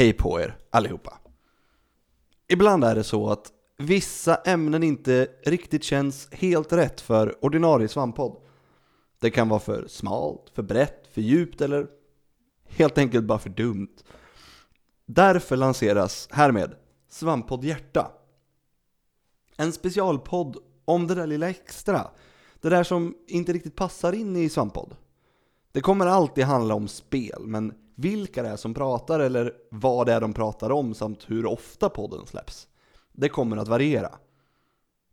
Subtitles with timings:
[0.00, 1.18] Hej på er allihopa!
[2.48, 8.36] Ibland är det så att vissa ämnen inte riktigt känns helt rätt för ordinarie svamppodd.
[9.18, 11.86] Det kan vara för smalt, för brett, för djupt eller
[12.68, 13.96] helt enkelt bara för dumt.
[15.06, 16.74] Därför lanseras härmed
[17.08, 18.12] Svamppodd Hjärta.
[19.56, 22.10] En specialpodd om det där lilla extra.
[22.60, 24.96] Det där som inte riktigt passar in i Svamppodd.
[25.72, 30.12] Det kommer alltid handla om spel, men vilka det är som pratar eller vad det
[30.12, 32.68] är de pratar om samt hur ofta podden släpps.
[33.12, 34.10] Det kommer att variera.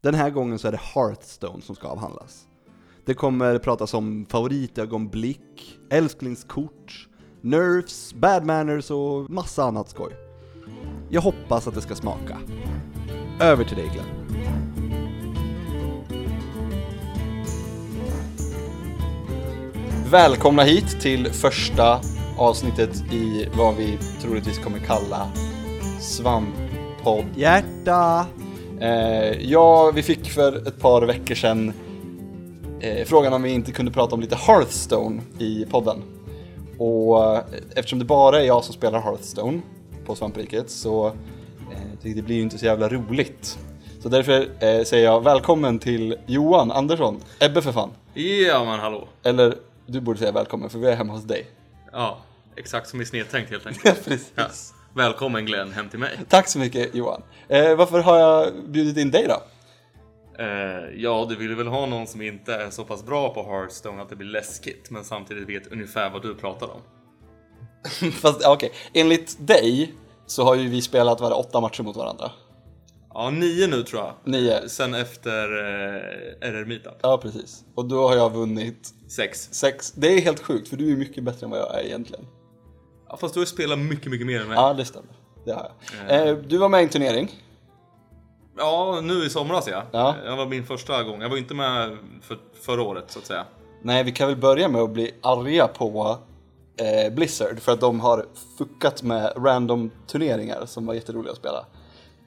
[0.01, 2.47] Den här gången så är det Hearthstone som ska avhandlas.
[3.05, 7.07] Det kommer pratas om favoritögonblick, älsklingskort,
[7.41, 10.13] nerfs, bad manners och massa annat skoj.
[11.09, 12.39] Jag hoppas att det ska smaka.
[13.41, 14.26] Över till dig Glenn.
[20.11, 21.99] Välkomna hit till första
[22.37, 25.31] avsnittet i vad vi troligtvis kommer kalla
[25.99, 27.25] Svamppodd.
[27.35, 28.25] Hjärta!
[28.79, 31.73] Eh, ja, vi fick för ett par veckor sedan
[32.79, 36.03] eh, frågan om vi inte kunde prata om lite Hearthstone i podden.
[36.77, 37.41] Och eh,
[37.75, 39.61] eftersom det bara är jag som spelar Hearthstone
[40.05, 41.13] på Svampriket så eh,
[42.01, 43.57] det blir ju inte så jävla roligt.
[43.99, 47.89] Så därför eh, säger jag välkommen till Johan Andersson, Ebbe för fan.
[48.13, 49.07] Ja men hallå.
[49.23, 49.53] Eller
[49.87, 51.47] du borde säga välkommen för vi är hemma hos dig.
[51.91, 52.17] Ja,
[52.55, 53.85] exakt som i snedtänkt helt enkelt.
[53.85, 54.31] Ja, precis.
[54.35, 54.47] Ja.
[54.93, 56.19] Välkommen Glenn hem till mig.
[56.29, 57.21] Tack så mycket Johan.
[57.47, 59.41] Eh, varför har jag bjudit in dig då?
[60.43, 64.01] Eh, ja, du vill väl ha någon som inte är så pass bra på Hearthstone
[64.01, 66.81] att det blir läskigt, men samtidigt vet ungefär vad du pratar om.
[68.11, 69.93] Fast okej, enligt dig
[70.25, 72.31] så har ju vi spelat var åtta matcher mot varandra.
[73.19, 74.13] Ja, nio nu tror jag.
[74.23, 74.69] Nio.
[74.69, 76.93] Sen efter eh, RR Meetup.
[77.01, 77.63] Ja, precis.
[77.75, 79.49] Och då har jag vunnit Sex.
[79.51, 79.91] sex.
[79.91, 82.25] Det är helt sjukt för du är mycket bättre än vad jag är egentligen.
[83.09, 84.55] Ja, fast du har spelat mycket, mycket mer än mig.
[84.55, 85.09] Ja, det stämmer.
[85.45, 85.71] Det har
[86.07, 86.27] jag.
[86.27, 87.31] Eh, du var med i en turnering.
[88.57, 89.83] Ja, nu i somras ja.
[89.91, 90.15] Ja.
[90.23, 91.21] Det var min första gång.
[91.21, 93.45] Jag var inte med för, förra året så att säga.
[93.81, 96.17] Nej, vi kan väl börja med att bli arga på
[96.77, 98.25] eh, Blizzard för att de har
[98.57, 101.65] fuckat med random turneringar som var jätteroliga att spela.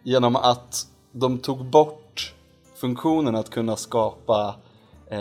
[0.03, 2.34] Genom att de tog bort
[2.77, 4.55] funktionen att kunna skapa
[5.11, 5.19] eh,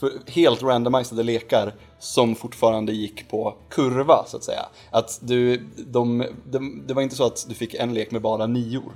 [0.00, 4.66] för, helt randomiserade lekar som fortfarande gick på kurva så att säga.
[4.90, 8.46] Att du, de, de, det var inte så att du fick en lek med bara
[8.46, 8.92] nior.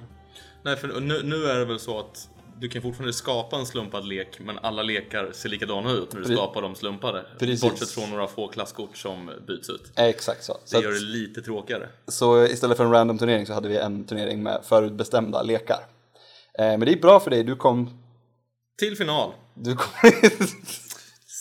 [0.62, 2.28] Nej, för nu, nu är det väl så att
[2.60, 6.26] du kan fortfarande skapa en slumpad lek, men alla lekar ser likadana ut när du
[6.26, 7.24] Pre- skapar dem slumpade.
[7.38, 7.60] Precis.
[7.62, 9.92] Bortsett från några få klasskort som byts ut.
[9.96, 10.52] Exakt så.
[10.52, 11.88] Det Så, gör det att, lite tråkigare.
[12.08, 15.78] så istället för en random turnering så hade vi en turnering med förutbestämda lekar.
[16.58, 17.90] Eh, men det gick bra för dig, du kom...
[18.78, 19.32] Till final.
[19.54, 20.10] Du kom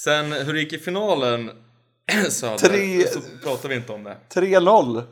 [0.03, 1.51] Sen hur det gick i finalen
[2.29, 4.17] Söder, Tre- så pratar vi inte om det.
[4.33, 5.03] 3-0.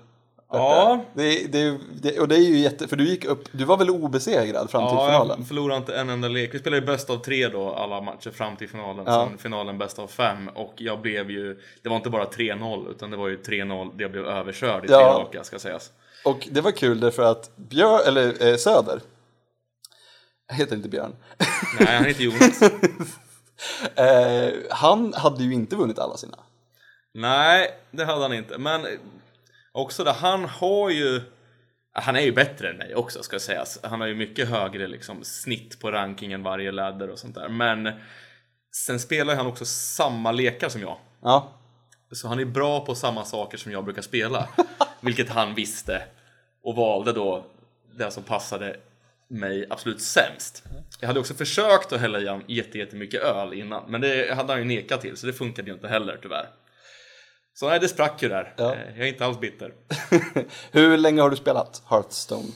[0.52, 2.88] Ja, Det, det, det, och det är ju jätte...
[2.88, 3.48] För du gick upp...
[3.52, 5.36] Du var väl obesegrad fram till ja finalen?
[5.40, 6.54] jag förlorade inte en enda lek.
[6.54, 9.04] Vi spelade ju bäst av tre då, alla matcher fram till finalen.
[9.08, 9.28] Ja.
[9.30, 10.48] Sen finalen bäst av fem.
[10.56, 14.12] Och jag blev ju, det var inte bara 3-0, utan det var ju 3-0, jag
[14.12, 15.20] blev överkörd i tre Ja.
[15.20, 15.92] raka ska sägas.
[16.26, 19.00] Och det var kul därför att Björn, eller eh, Söder,
[20.48, 21.16] jag heter inte Björn,
[21.80, 22.62] Nej, han heter Jonas.
[23.96, 26.38] eh, han hade ju inte vunnit alla sina.
[27.14, 28.58] Nej, det hade han inte.
[28.58, 28.86] Men
[29.76, 31.22] också det, han har ju...
[31.98, 33.80] Han är ju bättre än mig också ska sägas.
[33.84, 37.50] Han har ju mycket högre liksom, snitt på rankingen varje ladder och sånt där.
[37.50, 37.92] Men
[38.76, 40.98] sen spelar han också samma lekar som jag.
[41.22, 41.54] Ja,
[42.12, 44.50] Så han är bra på samma saker som jag brukar spela.
[45.02, 46.02] vilket han visste.
[46.64, 47.46] Och valde då
[47.98, 48.78] det som passade
[49.28, 50.64] mig absolut sämst.
[51.00, 53.84] Jag hade också försökt att hälla i jätte- jättemycket öl innan.
[53.92, 56.48] Men det hade han ju nekat till så det funkade ju inte heller tyvärr.
[57.60, 58.54] Så nej, det sprack ju där.
[58.58, 58.74] Ja.
[58.76, 59.74] Eh, Jag är inte alls bitter.
[60.72, 62.48] hur länge har du spelat Hearthstone?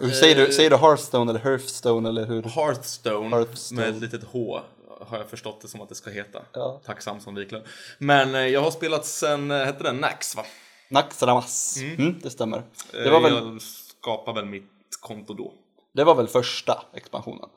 [0.00, 2.42] Hur säger, du, säger du Hearthstone eller Hearthstone eller hur?
[2.42, 3.80] Hearthstone, Hearthstone.
[3.80, 4.60] med ett litet H
[5.00, 6.42] har jag förstått det som att det ska heta.
[6.52, 6.80] Ja.
[6.84, 7.64] Tack Samson Wiklund.
[7.98, 10.44] Men eh, jag har spelat sen, eh, hette den Nax va?
[10.90, 11.76] Naxramas.
[11.98, 12.20] Mm.
[12.22, 12.62] det stämmer.
[12.92, 14.70] Det var, Eh, väl, Jag skapade väl mitt
[15.00, 15.52] konto då.
[15.94, 17.48] det var väl första expansionen?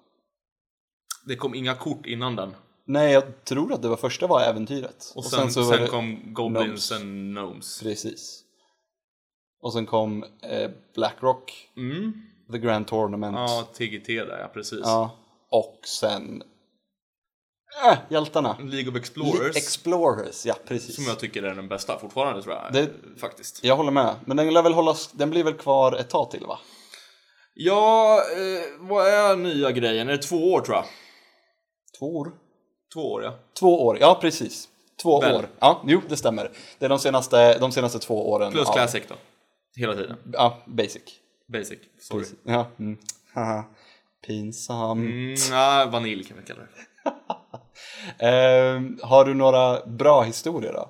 [1.25, 2.56] Det kom inga kort innan den.
[2.88, 5.12] Nej, jag tror att det var första var äventyret.
[5.16, 7.80] Och sen, sen, var det- kom Goblins and Gnomes.
[7.81, 8.44] Precis.
[9.62, 12.13] Och sen kom eh, Blackrock, Mm.
[12.51, 13.36] The Grand Tournament.
[13.38, 14.80] Ja, TGT där ja, precis.
[14.84, 15.12] Ja.
[15.51, 16.44] Och sen...
[17.92, 18.57] Äh, hjältarna.
[18.60, 19.56] League of Explorers.
[19.57, 20.95] Explorers, ja precis.
[20.95, 22.74] som jag tycker är den bästa fortfarande tror jag.
[22.74, 23.63] Det- Faktiskt.
[23.63, 24.16] Jag håller med.
[24.25, 26.60] Men den lär väl hållas, den blir väl kvar ett tag till va?
[27.54, 30.07] Ja, eh, vad är nya grejen?
[30.10, 30.86] Är det två år tror jag?
[32.00, 32.31] Två år?
[32.97, 33.33] Två år ja.
[33.59, 34.69] Två år, ja precis.
[35.01, 35.35] Två Väl.
[35.35, 35.49] år.
[35.59, 36.51] Ja, jo det stämmer.
[36.79, 38.51] Det är de senaste, de senaste två åren.
[38.51, 39.15] Plus av- Classic då.
[39.75, 40.17] Hela tiden.
[40.33, 41.01] Ja, basic.
[41.47, 41.79] Basic.
[42.01, 42.25] Sorry.
[42.44, 42.65] Ja.
[42.79, 42.97] Mm.
[43.33, 43.63] Haha.
[44.27, 44.99] Pinsam.
[45.01, 46.67] Mm, nej, vanilj kan vi kalla det.
[48.27, 50.89] Ehm, har du några bra historier då?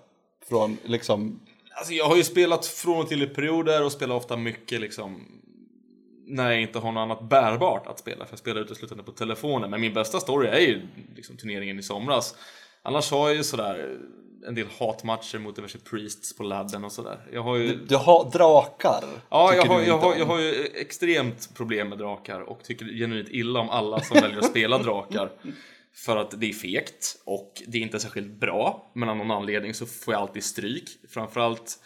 [0.49, 1.39] Från liksom,
[1.77, 5.36] Alltså jag har ju spelat från och till i perioder och spelar ofta mycket liksom
[6.27, 8.25] när jag inte har något annat bärbart att spela.
[8.25, 9.69] För jag spelar uteslutande på telefonen.
[9.69, 10.81] Men min bästa story är ju
[11.15, 12.35] liksom turneringen i somras.
[12.81, 13.97] Annars har jag ju sådär
[14.47, 17.19] en del hatmatcher mot diverse priests på ladden och sådär.
[17.31, 17.75] Jag har ju...
[17.75, 19.03] du har drakar?
[19.29, 22.85] Ja, jag har, du jag, har, jag har ju extremt problem med drakar och tycker
[22.85, 25.31] genuint illa om alla som väljer att spela drakar.
[25.93, 28.91] För att det är fegt och det är inte särskilt bra.
[28.93, 30.89] Men av någon anledning så får jag alltid stryk.
[31.09, 31.79] Framförallt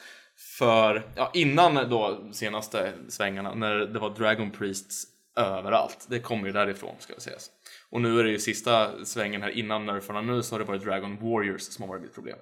[0.57, 5.03] för, ja innan då senaste svängarna när det var Dragon Priests
[5.37, 6.05] överallt.
[6.09, 7.37] Det kommer ju därifrån ska jag säga.
[7.89, 10.83] Och nu är det ju sista svängen här innan nerfarna nu så har det varit
[10.83, 12.37] Dragon Warriors som har varit mitt problem.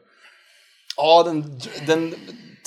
[0.98, 2.16] Ja, den, den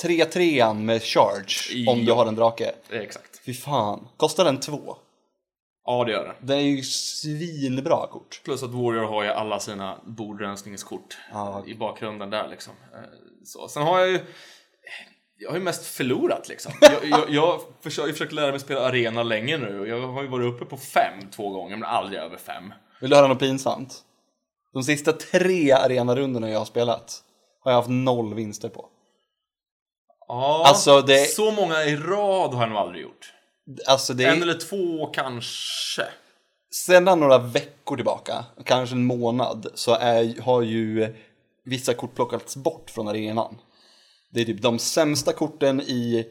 [0.03, 2.71] 3-3an med charge om du har en drake.
[2.89, 3.41] Exakt.
[3.45, 4.07] Fy fan.
[4.17, 4.97] Kostar den två?
[5.85, 6.35] Ja det gör det.
[6.47, 8.41] Den är ju svinbra kort.
[8.43, 11.63] Plus att Warrior har ju alla sina bordrensningskort Ja.
[11.67, 12.73] i bakgrunden där liksom.
[12.93, 12.99] Eh,
[13.45, 13.67] Så.
[13.67, 14.19] Sen har jag ju
[15.37, 16.71] jag har ju mest förlorat liksom.
[16.81, 20.07] Jag, jag, jag försöker, jag har försökt lära mig spela arena länge nu och jag
[20.07, 22.73] har ju varit uppe på fem två gånger men aldrig över fem.
[23.01, 24.03] Vill du höra något pinsamt?
[24.73, 27.23] De sista tre arenarundorna jag har spelat
[27.63, 28.85] har jag haft noll vinster på.
[30.27, 33.33] Ja, Alltså, det- så många i rad har jag nog aldrig gjort.
[33.87, 34.25] Alltså det.
[34.25, 36.03] En eller två kanske.
[36.71, 41.15] Sedan några veckor tillbaka, kanske en månad, så är, har ju
[41.65, 43.57] vissa kort plockats bort från arenan.
[44.33, 46.27] Det är typ de sämsta korten i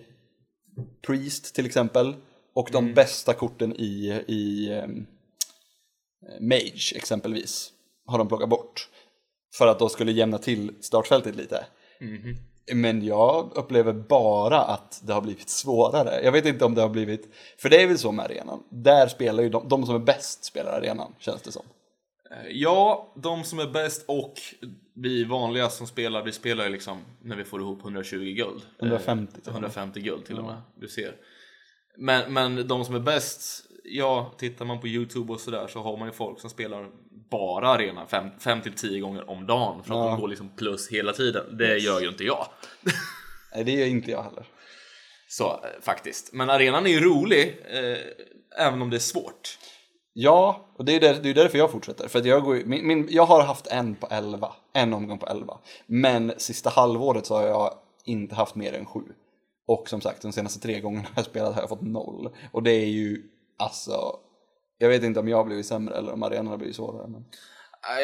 [1.06, 2.14] Priest till exempel
[2.54, 5.06] och de bästa korten i, i ehm,
[6.40, 7.70] Mage exempelvis
[8.06, 8.88] har de plockat bort.
[9.58, 11.66] För att då skulle jämna till startfältet lite.
[12.72, 16.20] Men jag upplever bara att det har blivit svårare.
[16.24, 17.28] Jag vet inte om det har blivit,
[17.58, 18.62] för det är väl så med arenan.
[18.70, 21.64] Där spelar ju de, de som är bäst spelar arenan, känns det som.
[22.32, 24.34] Eh, Ja, de som är bäst och
[24.94, 28.62] vi vanliga som spelar, vi spelar ju liksom när vi får ihop 120 guld.
[28.78, 31.14] 150 Eh, 150 guld till och med, du ser.
[31.96, 35.96] Men, men de som är bäst, ja, tittar man på Youtube och sådär så har
[35.96, 36.90] man ju folk som spelar
[37.30, 38.06] bara arena
[38.38, 41.56] 5 till 10 gånger om dagen för att de går liksom plus hela tiden.
[41.56, 42.46] Det gör ju inte jag.
[43.54, 44.44] Nej, det gör inte jag heller.
[45.28, 46.32] Så eh, faktiskt.
[46.32, 47.98] Men arenan är ju rolig, eh,
[48.66, 49.58] även om det är svårt.
[50.12, 52.08] Ja, och det är, där, det är därför jag fortsätter.
[52.08, 55.26] För att jag, går, min, min, jag har haft en på 11, en omgång på
[55.26, 55.58] 11.
[55.86, 57.74] Men sista halvåret så har jag
[58.04, 59.00] inte haft mer än sju.
[59.66, 62.30] Och som sagt, de senaste tre gångerna jag spelat har jag fått noll.
[62.52, 63.22] Och det är ju,
[63.58, 64.16] alltså,
[64.78, 67.08] jag vet inte om jag har blivit sämre eller om arenan har blivit svårare.
[67.08, 67.24] Men...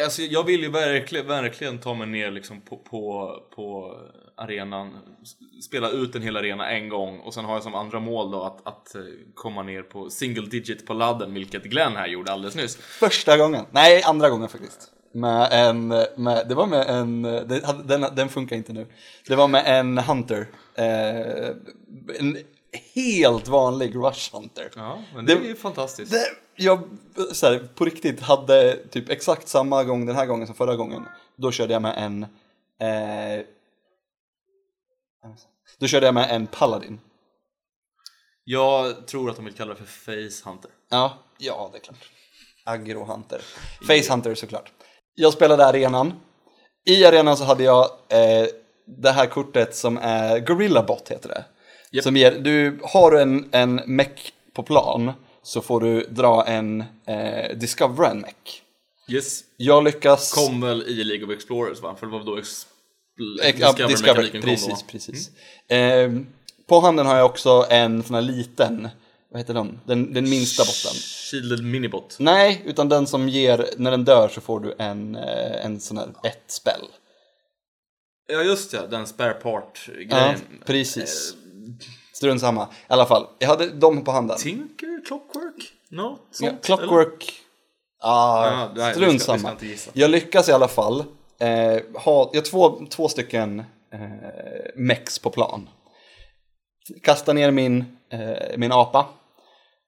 [0.04, 3.96] Alltså, jag vill ju verkligen, verkligen ta mig ner liksom på, på, på
[4.36, 4.98] arenan,
[5.62, 8.42] spela ut en hel arena en gång och sen har jag som andra mål då
[8.42, 9.02] att, att eh,
[9.34, 12.76] komma ner på single digit på ladden, vilket Glenn här gjorde alldeles nyss.
[12.76, 14.92] Första gången, nej andra gången faktiskt.
[15.12, 18.86] Med en, med, det var med en, det, den, den funkar inte nu.
[19.26, 20.46] Det var med en Hunter.
[20.74, 21.48] Eh,
[22.18, 22.36] en
[22.94, 24.70] helt vanlig Rush Hunter.
[24.76, 26.12] Ja, men det, Det- är ju fantastiskt.
[26.12, 26.26] Det,
[26.56, 26.82] jag
[27.32, 31.04] så här, på riktigt hade typ exakt samma gång den här gången som förra gången.
[31.36, 32.22] Då körde jag med en...
[32.80, 33.44] Eh,
[35.78, 37.00] då körde jag med en Paladin.
[38.44, 40.70] Jag tror att de vill kalla det för Face Hunter.
[40.90, 42.10] Ja, ja det är klart.
[42.64, 43.40] Agro Hunter.
[43.86, 44.72] Face Hunter såklart.
[45.14, 46.12] Jag spelade arenan.
[46.84, 48.46] I arenan så hade jag eh,
[48.86, 51.44] det här kortet som är Gorilla Bot heter det.
[51.90, 52.04] Japp.
[52.04, 56.84] Som ger, du har du en, en mech på plan så får du dra en,
[57.06, 58.62] eh, discovera en mech.
[59.08, 59.44] Yes.
[59.56, 60.32] Jag lyckas...
[60.32, 61.96] Kom väl i League of Explorers va?
[61.98, 64.76] För det var då Discover-mekaniken kom precis, då.
[64.90, 65.30] precis.
[65.68, 66.26] Ehm,
[66.66, 68.88] på handen har jag också en sån här liten,
[69.30, 69.80] vad heter den?
[69.84, 71.00] Den, den minsta botten.
[71.00, 72.16] Shielded Minibot.
[72.18, 75.98] Nej, utan den som ger, när den dör så får du en, eh, en sån
[75.98, 76.84] här ett spell.
[78.32, 80.08] Ja just ja, den spare part-grejen.
[80.10, 80.34] Ja,
[80.66, 81.34] precis.
[82.12, 82.64] Strunt samma.
[82.64, 84.36] I alla fall, jag hade dem på handen.
[84.38, 85.04] Tinker?
[85.06, 85.72] Clockwork?
[85.90, 86.48] Något Ja, sånt?
[86.50, 86.58] eller?
[86.62, 87.32] Clockwork.
[88.02, 89.56] Ah, Ja, nej, vi strunt samma.
[89.92, 91.04] Jag lyckas i alla fall
[91.40, 93.58] eh, ha, jag två, två stycken
[93.92, 93.98] eh,
[94.76, 95.68] mex på plan.
[97.02, 99.06] Kastar ner min, eh, min apa.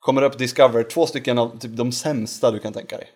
[0.01, 3.09] Kommer upp discover, två stycken av typ de sämsta du kan tänka dig.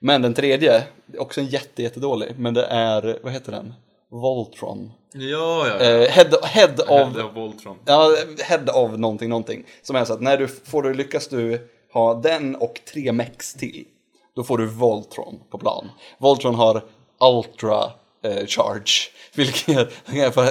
[0.00, 0.82] Men den tredje,
[1.18, 3.74] också en jätte, jättedålig, men det är, vad heter den?
[4.10, 4.92] Voltron.
[5.12, 5.80] Ja, ja, ja.
[5.80, 7.76] Eh, head, head of Det var Voltron.
[7.84, 9.64] Ja, head of någonting, någonting.
[9.82, 13.54] Som är så att när du får du, lyckas du ha den och tre mex
[13.54, 13.84] till,
[14.36, 15.88] då får du Voltron på plan.
[16.18, 16.84] Voltron har
[17.20, 17.84] Ultra
[18.24, 19.92] eh, Charge, vilket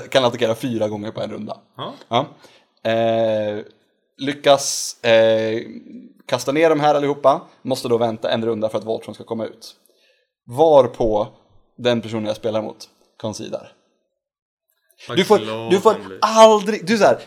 [0.10, 1.58] kan attackera fyra gånger på en runda.
[1.78, 1.94] Ja.
[2.10, 2.25] Ja.
[2.92, 3.63] eh,
[4.18, 4.96] lyckas
[6.25, 9.46] kasta ner de här allihopa, måste då vänta en runda för att Voltron ska komma
[9.46, 9.75] ut.
[10.48, 11.28] Varpå
[11.78, 12.89] den personen jag spelar mot
[13.22, 13.72] konsidar.
[15.16, 17.20] Du får, du får aldrig, du så här,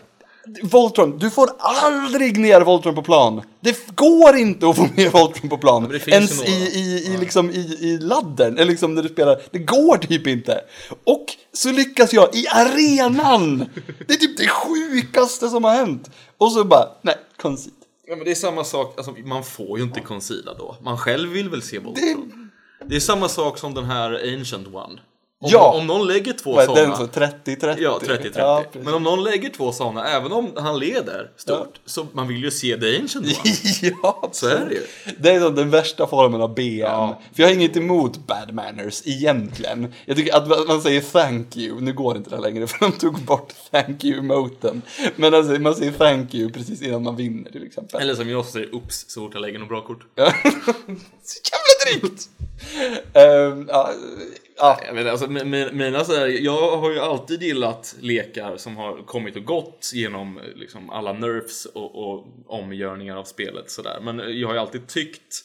[0.63, 3.41] Voltron, du får aldrig ner Voltron på plan.
[3.59, 5.89] Det går inte att få ner Voltron på plan.
[5.89, 9.41] det Ens i, i, i, liksom, i, i ladden, eller liksom när du spelar.
[9.51, 10.61] Det går typ inte.
[11.03, 13.57] Och så lyckas jag i arenan.
[14.07, 16.11] Det är typ det sjukaste som har hänt.
[16.37, 17.75] Och så bara, nej, concede.
[18.07, 20.77] Ja, men det är samma sak, alltså, man får ju inte concila då.
[20.81, 22.49] Man själv vill väl se Voltron.
[22.85, 22.95] Det...
[22.95, 24.99] är samma sak som den här Ancient One.
[25.43, 25.73] Om, Ja.
[25.79, 26.95] om någon lägger två är den sådana.
[26.95, 27.75] så 30-30?
[27.79, 28.31] Ja, 30-30.
[28.35, 32.43] Ja, men om någon lägger två sådana, även om han leder stort, så man vill
[32.43, 33.93] ju se The Ancient One.
[34.03, 34.81] ja, Så är det ju.
[35.17, 36.77] Det är den värsta formen av BM.
[36.79, 37.21] Ja.
[37.35, 39.93] För jag har inget emot bad manners egentligen.
[40.05, 43.19] Jag tycker att man- säger thank you, nu går inte det längre för de tog
[43.19, 44.81] bort thank you-emoten.
[45.15, 48.01] Men alltså, man säger thank you precis innan man vinner till exempel.
[48.01, 49.99] Eller som jag säger, ups, så fort jag lägger något bra kort.
[51.25, 52.29] Så jävla drygt!
[53.13, 53.89] Ehm, ja,
[54.63, 54.79] ja.
[54.87, 58.77] Jag, vet, alltså, mi- mi- mina, så här, jag har ju alltid gillat lekar som
[58.77, 63.71] har kommit och gått genom liksom, alla nerfs och, och omgörningar av spelet.
[63.71, 63.99] Så där.
[64.01, 65.35] Men jag har ju alltid tyckt,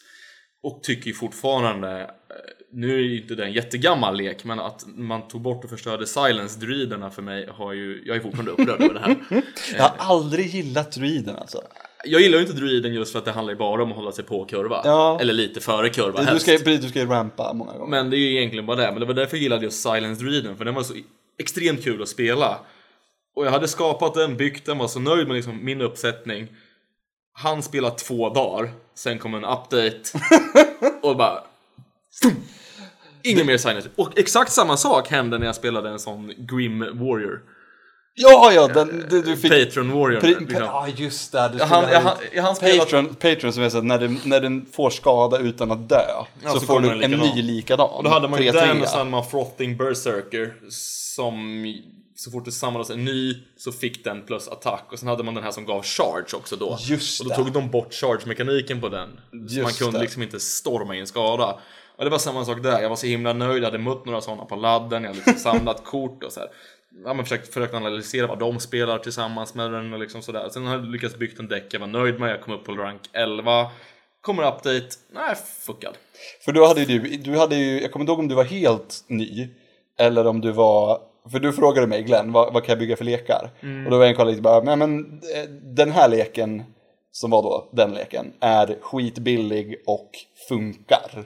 [0.62, 2.06] och tycker fortfarande, eh,
[2.72, 6.06] nu är ju inte det en jättegammal lek, men att man tog bort och förstörde
[6.06, 9.16] silence-druiderna för mig har ju, jag är fortfarande upprörd över det här.
[9.76, 11.62] Jag har aldrig gillat druiden alltså.
[12.05, 14.12] Jag gillar ju inte druiden just för att det handlar ju bara om att hålla
[14.12, 14.81] sig på kurva.
[14.85, 15.19] Ja.
[15.21, 16.43] Eller lite före kurva Du helst.
[16.43, 17.90] ska, precis, du ska ju rampa många gånger.
[17.90, 18.90] Men det är ju egentligen bara det.
[18.90, 20.57] Men det var därför jag gillade just Silence Druiden.
[20.57, 20.95] För den var så
[21.38, 22.59] extremt kul att spela.
[23.37, 26.49] Och jag hade skapat den, byggt den, var så nöjd med liksom min uppsättning.
[27.33, 28.71] Han spelade två dagar.
[28.95, 30.02] Sen kom en update.
[31.02, 31.43] och bara...
[33.23, 33.88] Ingen mer Silence.
[33.97, 37.40] Och exakt samma sak hände när jag spelade en sån Grim Warrior.
[38.15, 39.53] Ja, ja, den, du, du fick...
[39.67, 40.21] Patron Warrior.
[40.21, 40.57] Pri, liksom.
[40.62, 41.49] ja, just det.
[41.53, 43.69] Du Jag hann- skulle jag ha hann- ut- jag hann spela- Patreon, Patreon som är
[43.69, 46.81] så att när den, när den får skada utan att dö Ja, så, så får
[46.81, 47.21] du en likadan.
[47.37, 47.88] ny likadan.
[47.91, 48.53] Och då hade man ju 3-3.
[48.67, 51.65] den och sen man Frothing Berserker som
[52.15, 55.35] så fort det samlades en ny så fick den plus attack och sen hade man
[55.35, 56.77] den här som gav charge också då.
[56.81, 57.37] Just och då det.
[57.37, 59.09] tog de bort charge-mekaniken på den.
[59.31, 60.03] så Just man kunde det.
[60.03, 61.59] liksom inte storma in skada.
[61.99, 64.21] Och det var samma sak där, jag var så himla nöjd, jag hade mött några
[64.21, 66.49] sådana på ladden, jag hade liksom samlat kort och så här.
[67.04, 70.49] Ja, men försökt, försökt analysera vad de spelar tillsammans med den och liksom sådär.
[70.49, 72.73] Sen har jag lyckats bygga en däck jag var nöjd med, jag kom upp på
[72.73, 73.71] rank 11.
[74.21, 75.35] Kommer update, nej
[75.66, 75.97] fuckad.
[76.45, 78.45] För då hade ju du, du hade ju, jag kommer inte ihåg om du var
[78.45, 79.49] helt ny
[79.99, 81.00] eller om du var,
[81.33, 83.50] för du frågade mig Glenn, vad, vad kan jag bygga för lekar?
[83.61, 83.85] Mm.
[83.85, 86.62] Och då var jag en kolla lite bara, nej men eh, den här leken,
[87.12, 90.11] som var då den leken, är skitbillig och
[90.49, 91.25] funkar.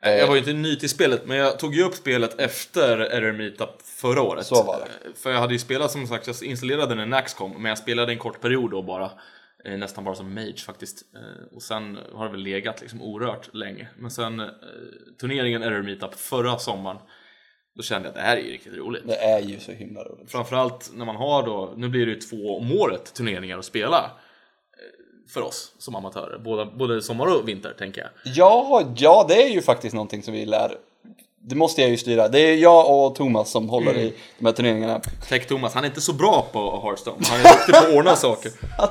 [0.00, 3.32] Jag var ju inte ny till spelet, men jag tog ju upp spelet efter Error
[3.32, 4.46] Meetup förra året.
[4.46, 5.14] Så var det.
[5.18, 8.12] För jag hade ju spelat som sagt, jag installerade den i Naxcom, men jag spelade
[8.12, 9.10] en kort period då bara.
[9.64, 11.02] Eh, Nästan bara som mage faktiskt.
[11.14, 13.88] Eh, Och sen har det väl legat liksom orört länge.
[13.98, 14.46] Men sen eh,
[15.20, 16.96] turneringen Error Meetup förra sommaren,
[17.76, 19.02] då kände jag att det här är ju riktigt roligt.
[19.06, 20.30] Det är ju så himla roligt.
[20.30, 24.10] Framförallt när man har då, nu blir det ju två om året turneringar att spela.
[25.28, 28.10] För oss som amatörer, både, både sommar och vinter tänker jag.
[28.36, 30.72] Ja, ja, det är ju faktiskt någonting som vi lär.
[31.48, 32.28] Det måste jag ju styra.
[32.28, 34.02] Det är jag och Thomas som håller Mm.
[34.02, 35.00] i de här turneringarna.
[35.28, 37.16] Tech Thomas, han är inte så bra på Hearthstone.
[37.30, 38.52] Han är duktig på att ordna saker.
[38.78, 38.88] Han,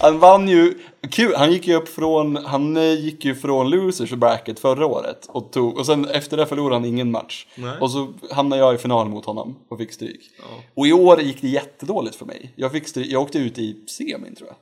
[0.00, 0.74] han vann ju,
[1.10, 5.26] kul, han gick ju upp från, han eh, gick ju från losers bracket förra året
[5.28, 7.46] och tog, och sen efter det förlorade han ingen match.
[7.54, 7.78] Nej.
[7.80, 10.20] Och så hamnade jag i final mot honom och fick stryk.
[10.74, 12.52] Och i år gick det jättedåligt för mig.
[12.56, 14.56] Jag fick stryk, jag åkte ut i semin tror jag.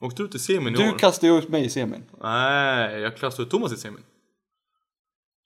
[0.00, 0.98] Åkte du till semin i Du år?
[0.98, 2.02] kastade ju ut mig i semin.
[2.22, 4.02] Nej, jag klassade ut Thomas i semin.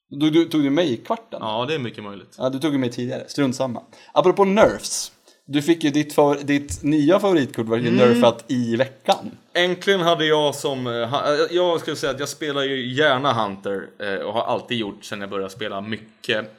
[0.08, 1.38] Du, du tog ju mig i kvarten.
[1.42, 2.34] Ja, det är mycket möjligt.
[2.38, 3.82] Ja, du tog ju mig tidigare, strunt samma.
[4.12, 5.12] Apropå nerfs.
[5.46, 7.96] Du fick ju ditt, favor- ditt nya favoritkort var ju Mm.
[8.14, 9.30] nerfat i veckan.
[9.54, 10.86] Äntligen hade jag som...
[10.86, 14.78] eh, eh, Jag skulle säga att jag spelar ju gärna Hunter eh, och har alltid
[14.78, 16.50] gjort sedan jag började spela mycket.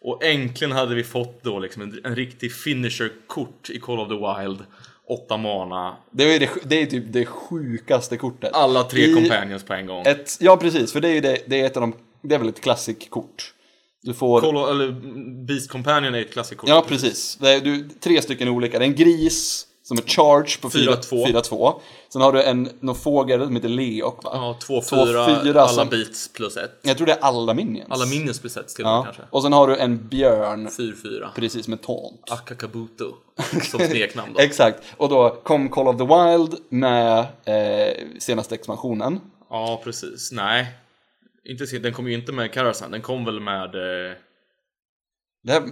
[0.00, 4.14] Och äntligen hade vi fått då liksom en, en riktig finisher-kort i Call of the
[4.42, 4.58] Wild.
[5.10, 8.50] Åtta mana, Det är, det, det är typ det sjukaste kortet.
[8.52, 10.02] alla tre I companions på en gång.
[10.06, 12.38] Ett, ja, precis, för det är ju det, det är ett av de, det är
[12.38, 13.54] väl ett klassikkort.
[14.02, 14.90] Du får, of, eller
[15.46, 16.68] Beast Companion är ett klassikkort.
[16.68, 18.78] ja precis, det är du, tre stycken olika.
[18.78, 21.26] Det är en gris som är charge på 4-2.
[21.26, 21.80] 4-2.
[22.12, 24.30] Sen har du en, någon fågel som heter Leok va?
[24.34, 26.70] Ja, två, Två, fyra, fyra alla som- beats plus ett.
[26.82, 27.90] Jag tror det är alla minions.
[27.90, 29.02] Alla minions besätts till och ja.
[29.04, 29.22] kanske.
[29.30, 31.28] Och sen har du en björn, 4-4.
[31.34, 32.30] precis med taunt.
[32.30, 33.14] Akakabuto
[33.70, 34.40] som smeknamn då.
[34.40, 39.20] Exakt, och då kom Call of the Wild med eh, senaste expansionen.
[39.50, 40.32] Ja, precis.
[40.32, 40.66] Nej.
[41.44, 43.74] Inte, den kom ju inte med Karasan, den kom väl med...
[43.74, 44.16] Eh,
[45.42, 45.62] Det här,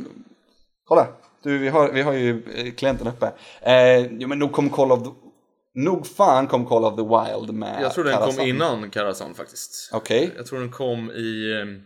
[0.84, 1.06] kolla!
[1.42, 3.32] Du, vi har, vi har ju eh, klienten uppe.
[3.60, 5.10] Eh, jo, men nog kom Call of the...
[5.74, 8.36] Nog fan kom Call of the Wild med Jag tror den Karazhan.
[8.36, 9.90] kom innan Karazhan faktiskt.
[9.92, 10.32] Okej.
[10.36, 11.60] Jag tror den kom i...
[11.62, 11.82] ehm,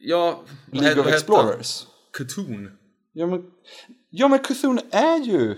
[0.00, 0.40] Ja...
[0.72, 1.86] League of Explorers.
[2.18, 2.70] Cthulhu.
[3.12, 3.42] Ja men,
[4.10, 5.54] ja men Cthulhu är ju...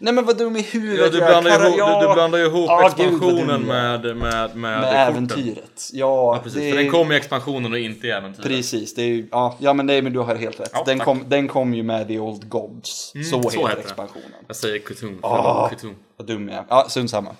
[0.00, 2.38] Nej men vad dum i huvudet Ja, du blandar, Kara- ihop, ja, du, du blandar
[2.38, 5.90] ihop Ah, expansionen med, med, med, med äventyret.
[5.92, 6.60] Ja, Ja, precis.
[6.60, 8.46] det För den kom i expansionen och inte i äventyret.
[8.48, 10.70] Precis, det är ju, ja, ja men, det, men du har helt rätt.
[10.72, 11.04] Ja, den, tack.
[11.04, 13.12] kom, den kom ju med The Old Gods.
[13.12, 13.80] så, så heter heter det.
[13.82, 14.30] expansionen.
[14.46, 15.18] Jag säger Cthulhu.
[15.22, 15.70] Ah.
[16.16, 16.64] Vad dum jag är.
[16.68, 17.30] Ja, samma.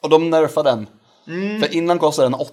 [0.00, 0.86] Och de nerfade den.
[1.26, 1.60] Mm.
[1.60, 2.52] För innan kostade den 8.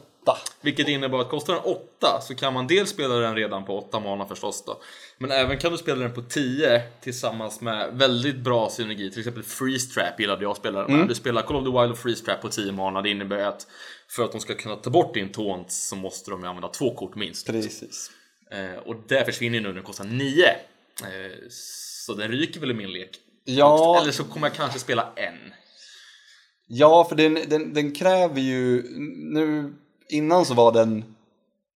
[0.62, 4.00] Vilket innebär att kostar den 8 så kan man dels spela den redan på 8
[4.00, 4.82] mana förstås då.
[5.18, 9.12] Men även kan du spela den på 10 tillsammans med väldigt bra synergi.
[9.12, 10.96] Till exempel Freeze Trap gillade jag att spela den med.
[10.96, 11.08] Mm.
[11.08, 13.02] Du spelar Call of the Wild och Freeze Trap på 10 mana.
[13.02, 13.68] Det innebär att
[14.08, 16.96] för att de ska kunna ta bort din taunt så måste de ju använda två
[16.96, 17.48] kort minst.
[17.48, 18.12] Precis.
[18.52, 20.46] Eh, och det försvinner nu när den kostar 9.
[20.46, 20.56] Eh,
[21.50, 23.10] så den ryker väl i min lek.
[23.44, 25.54] Ja, Eller så kommer jag kanske spela en.
[26.68, 28.84] ja för den, den, den kräver ju...
[29.34, 29.74] Nu,
[30.10, 31.16] innan så var den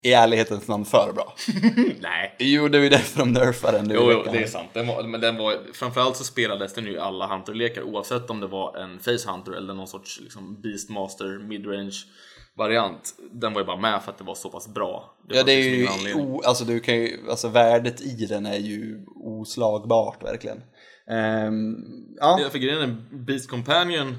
[0.03, 1.35] i ärlighetens namn för bra.
[2.01, 2.37] Nej.
[2.39, 4.69] Jo, det är ju därför de nerfade den nu Jo, jo, det är sant.
[4.73, 8.41] Den var, men den var, framförallt så spelades den ju i alla Hunter-lekar oavsett om
[8.41, 11.97] det var en Face Hunter eller någon sorts liksom, Beastmaster midrange
[12.57, 13.15] variant.
[13.33, 15.17] Den var ju bara med för att det var så pass bra.
[15.29, 18.59] Ja, det är liksom ju, o, alltså du kan ju, alltså värdet i den är
[18.59, 20.63] ju oslagbart verkligen.
[21.11, 21.77] Ehm,
[22.17, 24.17] ja, Ja, för grejen Beast Companion,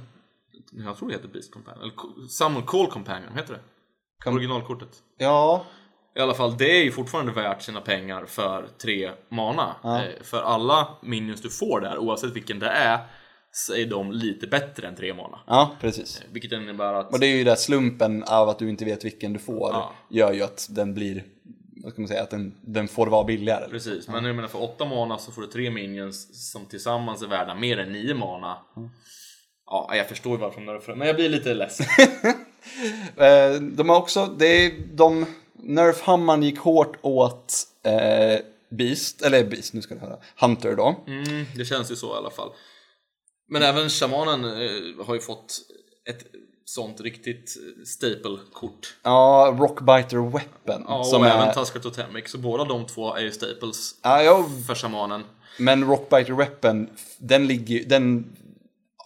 [0.72, 3.60] jag tror det heter Beast Companion, eller Summon Call Companion, heter det?
[4.26, 4.90] Originalkortet.
[5.18, 5.66] ja,
[6.16, 9.76] I alla fall, det är ju fortfarande värt sina pengar för tre mana.
[9.84, 13.00] Eh, För alla minions du får där, oavsett vilken det är,
[13.52, 15.40] så är de lite bättre än tre mana.
[15.48, 16.22] ja, precis.
[16.32, 17.14] Vilket innebär att...
[17.14, 19.92] Och det är ju där slumpen av att du inte vet vilken du får Ja.
[20.10, 21.24] gör ju att den blir,
[21.84, 23.70] vad ska man säga, att den, den får vara billigare.
[23.70, 27.28] Precis, men jag menar för 8 mana så får du tre minions som tillsammans är
[27.28, 28.58] värda mer än 9 mana.
[29.66, 31.86] Ja, jag förstår ju varför de nerfar men jag blir lite ledsen.
[33.18, 37.54] Eh, de har också, det är, de, Nerf-hammaren gick hårt åt
[37.84, 40.96] eh, Beast, eller Beast, nu ska du höra, Hunter då.
[41.08, 42.50] Mm, det känns ju så i alla fall.
[43.50, 45.60] Men även shamanen eh, har ju fått
[46.10, 46.26] ett
[46.66, 48.98] sånt riktigt eh, staple-kort.
[49.04, 50.86] Ja, Rockbiter Weapon.
[50.88, 54.24] Ja, och som även är, Tusker Totemic, så båda de två är ju staples ja,
[54.24, 55.24] ja, för shamanen.
[55.60, 58.36] men Rockbiter Weapon, den ligger den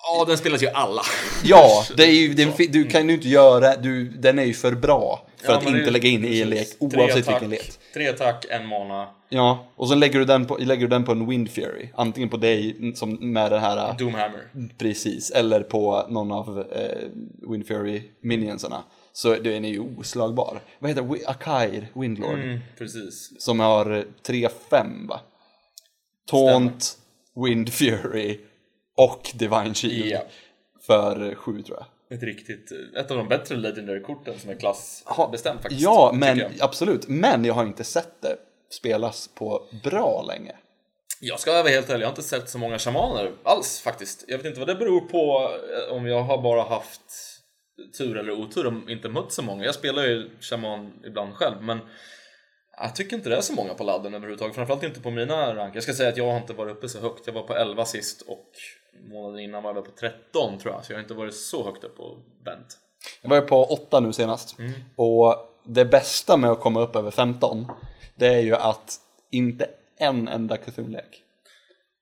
[0.04, 1.02] Ja, den spelas ju alla.
[1.44, 4.72] Ja, det är ju, den, du kan ju inte göra, du, den är ju för
[4.72, 7.72] bra för Ja, att inte lägga in i en lek oavsett attack, vilken lek.
[7.94, 9.08] Tre attack, en mana.
[9.30, 12.30] Ja, och så lägger du den på, lägger du den på en Wind Fury, antingen
[12.30, 14.42] på dig som med den här, Doomhammer.
[14.78, 18.84] precis, eller på någon av eh, Wind Fury minionsarna.
[19.14, 20.60] Så den är ju oslagbar.
[20.80, 23.32] Vad heter Akair, Windlord, Mm, precis.
[23.44, 25.20] som har eh, 3-5 va?
[26.32, 26.98] Taunt,
[27.46, 28.40] Wind Fury
[29.04, 30.20] och Divine Shield Ja.
[30.88, 32.18] för 7 tror jag.
[32.18, 35.82] Ett riktigt, ett av de bättre Legendary-korten som är klassbestämt faktiskt.
[35.82, 37.08] Ja, men absolut.
[37.08, 38.36] Men jag har inte sett det
[38.70, 40.56] spelas på bra länge.
[41.22, 44.26] Jag ska vara helt ärlig, jag har inte sett så många shamaner alls faktiskt.
[44.28, 45.52] Jag vet inte vad det beror på,
[45.90, 47.02] eh, om jag har bara haft
[47.98, 49.66] tur eller otur och inte mött så många.
[49.66, 51.80] Jag spelar ju shaman ibland själv, men
[52.78, 54.56] jag tycker inte det är så många på ladden överhuvudtaget.
[54.56, 55.76] Framförallt inte på mina rank.
[55.76, 57.28] Jag ska säga att jag har inte varit uppe så högt.
[57.28, 58.50] Jag var på 11 sist och
[59.00, 60.86] månaden innan var jag på 13 tror jag.
[60.86, 62.78] Så jag har inte varit så högt upp på Bent.
[63.22, 64.60] Jag var ju på 8 nu senast.
[64.60, 64.72] Mm.
[64.96, 67.68] Och det bästa med att komma upp över 15,
[68.16, 68.98] det är ju att
[69.32, 71.24] inte en enda Cthulhu-lek.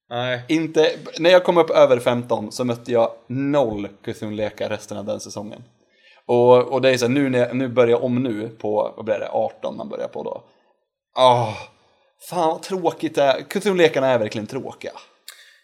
[0.10, 5.06] Nej, Inte, när jag kom upp över 15 så mötte jag noll Cthulhu-lekar resten av
[5.06, 5.64] den säsongen.
[6.26, 8.94] Och, och det är så här, nu, när jag, nu börjar jag om nu på,
[8.96, 10.44] vad blir det, 18 man börjar på då.
[11.16, 11.54] Ah,
[12.30, 13.42] fan vad tråkigt det är.
[13.42, 14.92] Cthulhu-lekarna är verkligen tråkiga.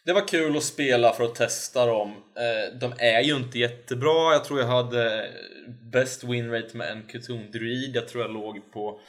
[0.05, 2.09] Det var kul att spela för att testa dem.
[2.11, 4.33] Eh, De är ju inte jättebra.
[4.33, 5.29] Jag tror jag hade
[5.91, 7.95] bäst winrate med en Cthulhu Druid.
[7.95, 8.99] Jag tror jag låg på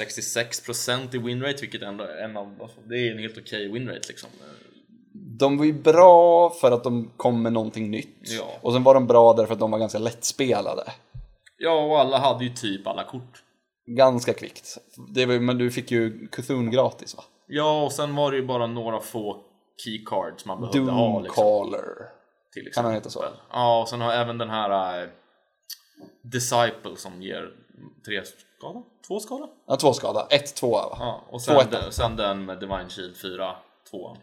[0.00, 4.08] 66% i winrate, vilket ändå är en av, alltså, det är en helt okej winrate
[4.08, 4.30] liksom.
[5.38, 8.18] De var ju bra för att de kom med någonting nytt.
[8.20, 8.58] Ja.
[8.60, 10.84] Och sen var de bra därför att de var ganska lättspelade.
[11.58, 13.42] Ja, och alla hade ju typ alla kort.
[13.86, 14.78] Ganska kvickt.
[14.96, 17.24] Var, men du fick ju Cthulhu gratis va?
[17.46, 19.51] Ja, och sen var det ju bara några få
[19.84, 21.12] keycards man behövde ha.
[21.12, 21.84] Doom Liksom, Caller.
[22.52, 23.24] till Kan han heta så?
[23.52, 25.08] Ja, och sen har även den här eh,
[26.22, 27.50] Disciple som ger
[28.06, 28.22] tre
[28.58, 28.82] skada?
[29.08, 29.48] Två skada?
[29.66, 30.26] Ja, två skada.
[30.30, 30.72] Ett, två?
[30.74, 31.70] Ja, och Två sen, ettor.
[31.70, 33.56] den, sen den med Divine Shield 4,
[33.90, 34.16] 2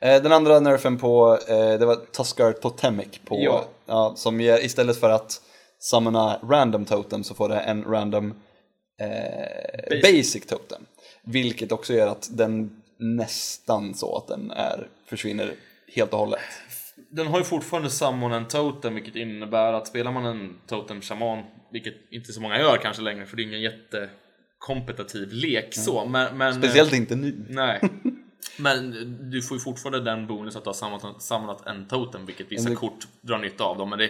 [0.00, 3.64] Eh, Den andra nerfen på, eh, det var Tuskar Totemic på, Ja.
[3.86, 5.42] ja, som ger, istället för att
[5.78, 8.34] summona random totem så får det en random
[9.00, 10.02] eh, basic.
[10.02, 10.46] Basic.
[10.46, 10.86] totem.
[11.22, 15.54] Vilket också gör att den nästan så att den är, försvinner
[15.94, 16.40] helt och hållet.
[17.10, 21.44] Den har ju fortfarande Summon en Totem, vilket innebär att spelar man en Totem Shaman,
[21.72, 26.38] vilket inte så många gör kanske längre, för det är ingen jättekompetitiv lek så, men,
[26.38, 27.46] men Speciellt inte nu.
[27.48, 27.80] Nej.
[28.58, 28.90] Men
[29.30, 32.68] du får ju fortfarande den bonus att du har samlat, samlat en totem, vilket vissa
[32.68, 33.78] det- kort drar nytta av.
[33.78, 34.06] Dem, men det...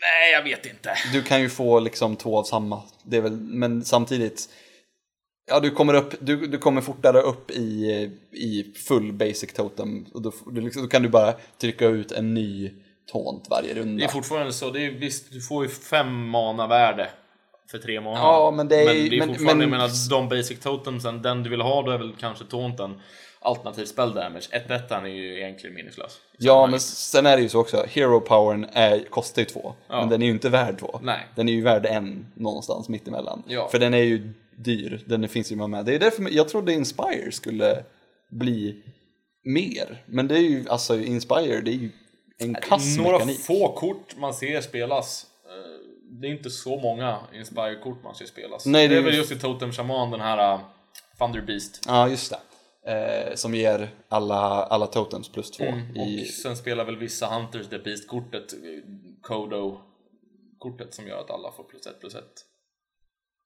[0.00, 0.94] Nej, jag vet inte.
[1.12, 4.48] Du kan ju få liksom två av samma, det är väl, men samtidigt
[5.52, 10.22] Ja, du kommer, upp, du, du kommer fortare upp i, i full basic totem och
[10.22, 12.70] då, du liksom, då kan du bara trycka ut en ny
[13.12, 13.98] taunt varje runda.
[13.98, 17.08] Det är fortfarande så, det är, visst, du får ju fem mana värde
[17.70, 18.18] för tre mana.
[18.18, 21.22] Ja, men det är- men det är men- fortfarande, men- jag menar, de basic totemsen,
[21.22, 23.00] den du vill ha då är väl kanske taunten.
[23.44, 24.48] Alternativ spell damage.
[24.50, 26.18] 1 är ju egentligen meningslös.
[26.38, 30.00] Ja, men sen är det ju så också, hero powern är, kostar ju två, Ja.
[30.00, 31.00] men den är ju inte värd två.
[31.02, 31.26] Nej.
[31.34, 33.42] Den är ju värd en någonstans mittemellan.
[33.46, 33.68] Ja.
[33.68, 35.84] För den är ju dyr, den finns ju med.
[35.84, 37.84] Det är därför jag trodde Inspire skulle
[38.30, 38.82] bli
[39.44, 40.04] mer.
[40.06, 41.90] Men det är ju, alltså Inspire, det är ju
[42.38, 43.40] en kass Några mekanik.
[43.40, 45.26] få kort man ser spelas.
[45.46, 48.66] Eh, Det är inte så många Inspire-kort man ser spelas.
[48.66, 50.60] Nej, det är väl ju- just i Totem Shaman, den här uh,
[51.18, 51.84] Thunder Beast.
[51.86, 52.38] Ja, just det.
[52.92, 54.34] Eh, som ger alla,
[54.64, 55.64] alla totems plus två.
[55.64, 58.58] Mm, Och i, sen spelar väl vissa Hunters det Beast-kortet, eh,
[59.22, 62.44] Kodo-kortet som gör att alla får plus ett plus ett.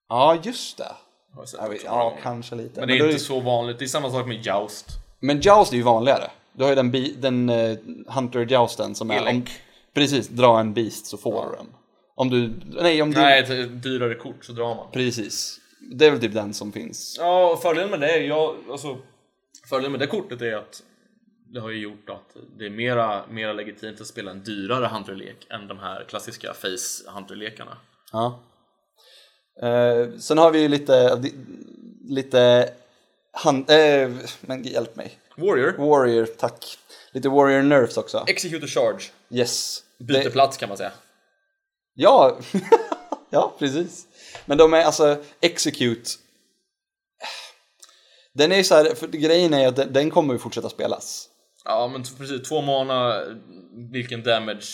[0.09, 0.93] Ja, just det.
[1.35, 2.81] Har jag sett Jag vet, också ja, kanske lite.
[2.81, 3.79] Men det då är inte så vanligt.
[3.79, 4.87] Det är samma sak med Joust.
[5.21, 6.31] Men Joust är ju vanligare.
[6.53, 9.21] Du har ju den, bi, den uh, Hunter Jousten som är...
[9.21, 9.51] Om, Elek.
[9.95, 11.67] precis, dra en beast så får du den.
[12.15, 12.53] Om du...
[12.83, 13.21] Nej, om du...
[13.21, 14.87] Nej, ett dyrare kort så drar man.
[14.93, 15.61] Precis.
[15.81, 17.17] Det är väl typ den som finns.
[17.19, 18.99] Ja, och fördelen med det är jag, alltså,
[19.69, 20.83] fördelen med det kortet är att
[21.49, 25.47] det har ju gjort att det är mera, mera legitimt att spela en dyrare Hunter-lek
[25.51, 27.77] än de här klassiska Face Hunter-lekarna.
[28.13, 28.41] Ja.
[29.63, 31.23] Eh, sen har vi ju lite...
[32.09, 32.71] Lite...
[33.33, 35.19] Han, eh, men hjälp mig.
[35.37, 36.79] Warrior, Warrior, tack.
[37.13, 38.25] Lite Warrior Nerfs också.
[38.27, 39.83] Executor Charge, Yes.
[39.99, 40.93] byter Det- plats kan man säga.
[41.95, 42.39] Ja,
[43.31, 44.07] ja precis.
[44.47, 46.11] Men de är alltså Execute.
[48.35, 51.29] Den är ju så här, för grejen är att den, den kommer ju fortsätta spelas.
[51.65, 52.49] Ja, men precis.
[52.49, 53.23] Två mana,
[53.93, 54.67] vilken damage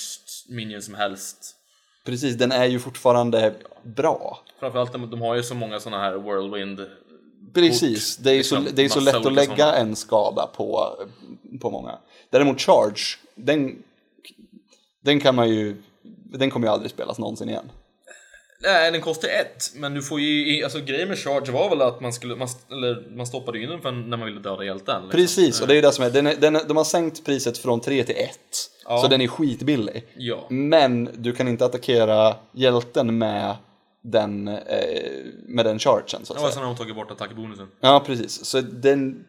[0.48, 1.56] minion som helst.
[2.04, 4.40] Precis, den är ju fortfarande bra.
[4.60, 6.80] Framförallt de, har ju så många såna här whirlwind.
[7.54, 9.76] Precis, det är ju så, liksom det är så lätt att lägga sådana.
[9.76, 10.96] en skada på,
[11.60, 11.98] på många.
[12.30, 13.82] Däremot Charge, den,
[15.00, 15.82] den kan man ju,
[16.24, 17.70] den kommer ju aldrig spelas någonsin igen.
[18.62, 22.00] Nej, den kostar ett, men du får ju, alltså grejen med Charge var väl att
[22.00, 25.02] man skulle, man, eller man stoppade in den för när man ville döda hjälten.
[25.02, 25.10] Liksom.
[25.20, 27.58] Precis, och det är ju det som är, den är, den de har sänkt priset
[27.58, 28.30] från 3 till 1.
[28.84, 28.98] Ja.
[28.98, 30.04] Så den är skitbillig.
[30.16, 30.46] Ja.
[30.50, 33.56] Men du kan inte attackera hjälten med
[34.04, 34.54] den, eh,
[35.46, 36.50] med den chargen så att var säga.
[36.52, 37.68] sen har de tagit bort attackbonusen.
[37.80, 38.44] Ja, precis.
[38.44, 39.24] Så den...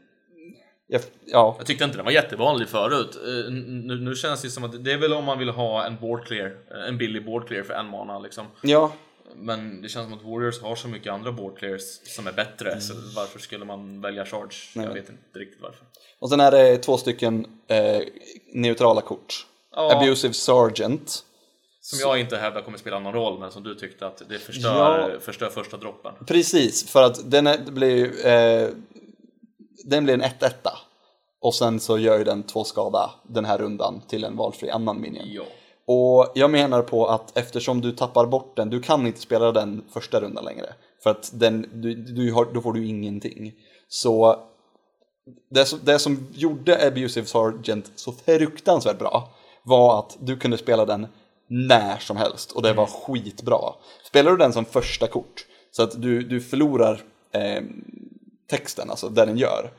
[0.88, 3.15] Ja, ja, Jag tyckte inte den var jättevanlig förut.
[3.26, 5.96] Eh, Nu, nu känns det som att det är väl om man vill ha en
[6.02, 8.46] board clear, eh, en billig board clear för en mana liksom.
[8.62, 8.91] ja,
[9.36, 11.82] Men det känns som att Warriors har så mycket andra board clears
[12.15, 13.06] som är bättre, så Mm.
[13.15, 14.56] varför skulle man välja Charge?
[14.76, 15.86] Jag vet inte riktigt varför.
[16.19, 18.02] och sen är det två stycken eh,
[18.54, 19.48] neutrala kort.
[19.76, 19.96] Ja.
[19.98, 21.26] Abusive Sergeant.
[21.82, 25.10] Som jag inte hävdar kommer spela någon roll, men som du tyckte att det förstör,
[25.13, 25.19] Ja.
[25.19, 26.13] förstör första droppen.
[26.28, 28.69] Precis, för att den är, blir eh,
[29.86, 30.52] den blir en 1-1
[31.41, 35.02] och sen så gör ju den två skada den här rundan till en valfri annan
[35.02, 35.24] minion.
[35.28, 35.43] Ja.
[35.88, 39.84] Och jag menar på att eftersom du tappar bort den, du kan inte spela den
[39.93, 40.74] första rundan längre.
[41.04, 43.54] För att den, du, du har, då får du ingenting.
[43.88, 44.39] Så
[45.50, 49.30] det, som det som gjorde Abusive Sergeant så fruktansvärt bra
[49.63, 51.08] var att du kunde spela den
[51.48, 53.60] när som helst och det var skitbra.
[54.04, 57.63] Spelar du den som första kort så att du, du förlorar eh,
[58.50, 59.72] texten, alltså det den gör,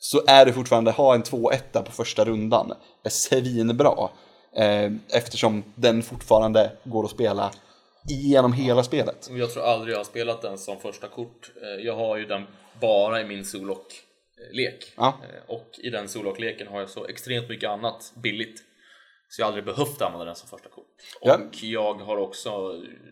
[0.00, 2.72] så är det fortfarande, ha en 2-1 på första rundan
[3.04, 4.08] är svinbra.
[4.56, 7.50] Eh, eftersom den fortfarande går att spela
[8.08, 9.30] genom hela spelet.
[9.32, 11.50] Jag tror aldrig jag har spelat den som första kort.
[11.62, 12.42] Eh, Jag har ju den
[12.80, 14.92] bara i min Solok-lek.
[14.96, 15.06] Ja.
[15.22, 18.62] Eh, Och i den Solok-leken har jag så extremt mycket annat billigt.
[19.28, 20.86] Så jag har aldrig behövt använda den som första kort.
[21.20, 21.38] Och Ja.
[21.62, 22.50] jag har också,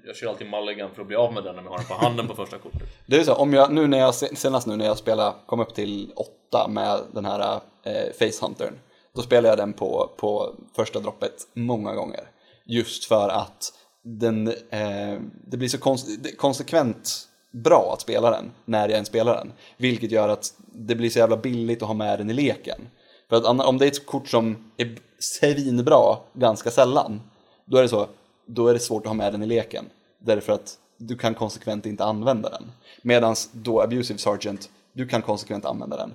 [0.07, 1.95] jag kör alltid mulligan för att bli av med den när jag har den på
[1.95, 2.83] handen på första kortet.
[3.07, 5.75] Det är så, om jag, nu när jag, senast nu när jag spelade, kom upp
[5.75, 6.13] till
[6.51, 8.75] 8 med den här eh, Facehuntern,
[9.15, 12.31] då spelade jag den på, på första droppet många gånger.
[12.65, 13.73] Just för att
[14.03, 19.37] den, eh, det blir så konse- konsekvent bra att spela den när jag än spelar
[19.37, 19.53] den.
[19.77, 22.89] Vilket gör att det blir så jävla billigt att ha med den i leken.
[23.29, 27.21] För att om det är ett kort som är svinbra ganska sällan,
[27.65, 28.09] då är det så,
[28.47, 29.85] då är det svårt att ha med den i leken.
[30.19, 32.73] Därför att du kan konsekvent inte använda den.
[33.03, 36.15] Medan då Abusive Sergeant, du kan konsekvent använda den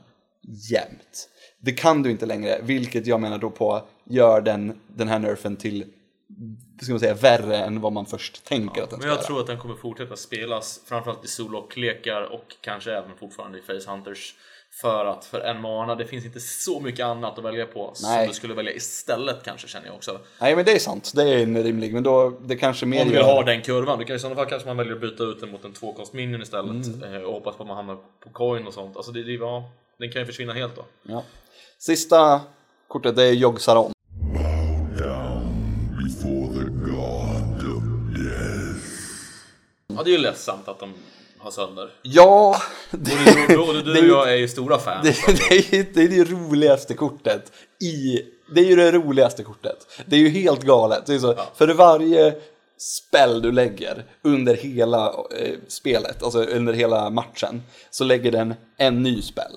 [0.72, 1.30] jämt.
[1.62, 5.56] Det kan du inte längre, vilket jag menar då på gör den, den här nerfen
[5.56, 5.86] till
[6.82, 9.28] ska man säga, värre än vad man först tänker att den ska Men jag göra.
[9.28, 13.92] tror att den kommer fortsätta spelas framförallt i solock-lekar och kanske även fortfarande i Face
[13.92, 14.36] Hunters.
[14.82, 18.10] För att för en mana, det finns inte så mycket annat att välja på som
[18.12, 18.28] Nej.
[18.28, 20.20] du skulle välja istället kanske känner jag också.
[20.42, 23.08] Nej men det är sant, det är en rimlig, men då det kanske mer Om
[23.08, 25.24] du vill ha den kurvan, du kan, i sådana fall kanske man väljer att byta
[25.24, 27.14] ut den mot en tvåkost minion istället Mm.
[27.16, 28.96] eh, och hoppas på att man hamnar på coin och sånt.
[28.98, 29.70] Alltså det, det, ja,
[30.00, 30.86] den kan ju försvinna helt då.
[31.04, 31.24] Ja.
[31.78, 32.42] Sista
[32.88, 33.92] kortet det är Yogg Saron.
[36.04, 37.84] before the god of
[38.18, 38.86] death.
[39.88, 40.94] Ja, det är ju ledsamt att de
[41.38, 41.90] har sönder.
[42.02, 45.04] Ja, det, Både du, både du det och jag är ju stora fans.
[45.04, 48.22] det, det, är ju, det är det roligaste kortet i...
[48.54, 49.88] Det är ju det roligaste kortet.
[50.06, 51.06] Det är ju helt galet.
[51.06, 52.36] Det är så, För varje
[52.80, 59.04] spel du lägger under hela eh, spelet, alltså under hela matchen, så lägger den en
[59.04, 59.52] ny spel.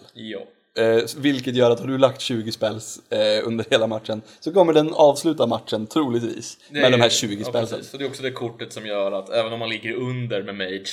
[0.78, 4.72] Eh, vilket gör att har du lagt 20 spells eh, under hela matchen så kommer
[4.72, 7.84] den avsluta matchen troligtvis Det med är de här ju- 20 ja, spelsen.
[7.84, 10.54] Så det är också det kortet som gör att även om man ligger under med
[10.54, 10.88] Mage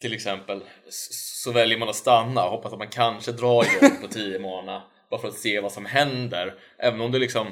[0.00, 0.60] till exempel
[1.44, 4.82] så väljer man att stanna och hoppas att man kanske drar igång på 10 mana
[5.10, 6.54] bara för att se vad som händer.
[6.78, 7.46] Även om du liksom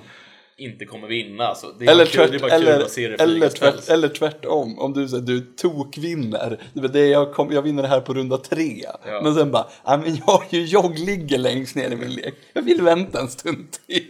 [0.65, 1.55] inte kommer vinna.
[1.55, 3.49] Så det är Eller, kul, det är tvärt, bara kul eller, att se det eller,
[3.49, 7.83] tvärt, eller tvärtom, om du, säger du tokvinner, det är det jag, kom, jag vinner
[7.83, 9.21] det här på runda tre, Ja.
[9.23, 12.83] men sen bara, ja men jag, jag ligger längst ner i min lek, jag vill
[12.83, 14.07] vänta en stund till.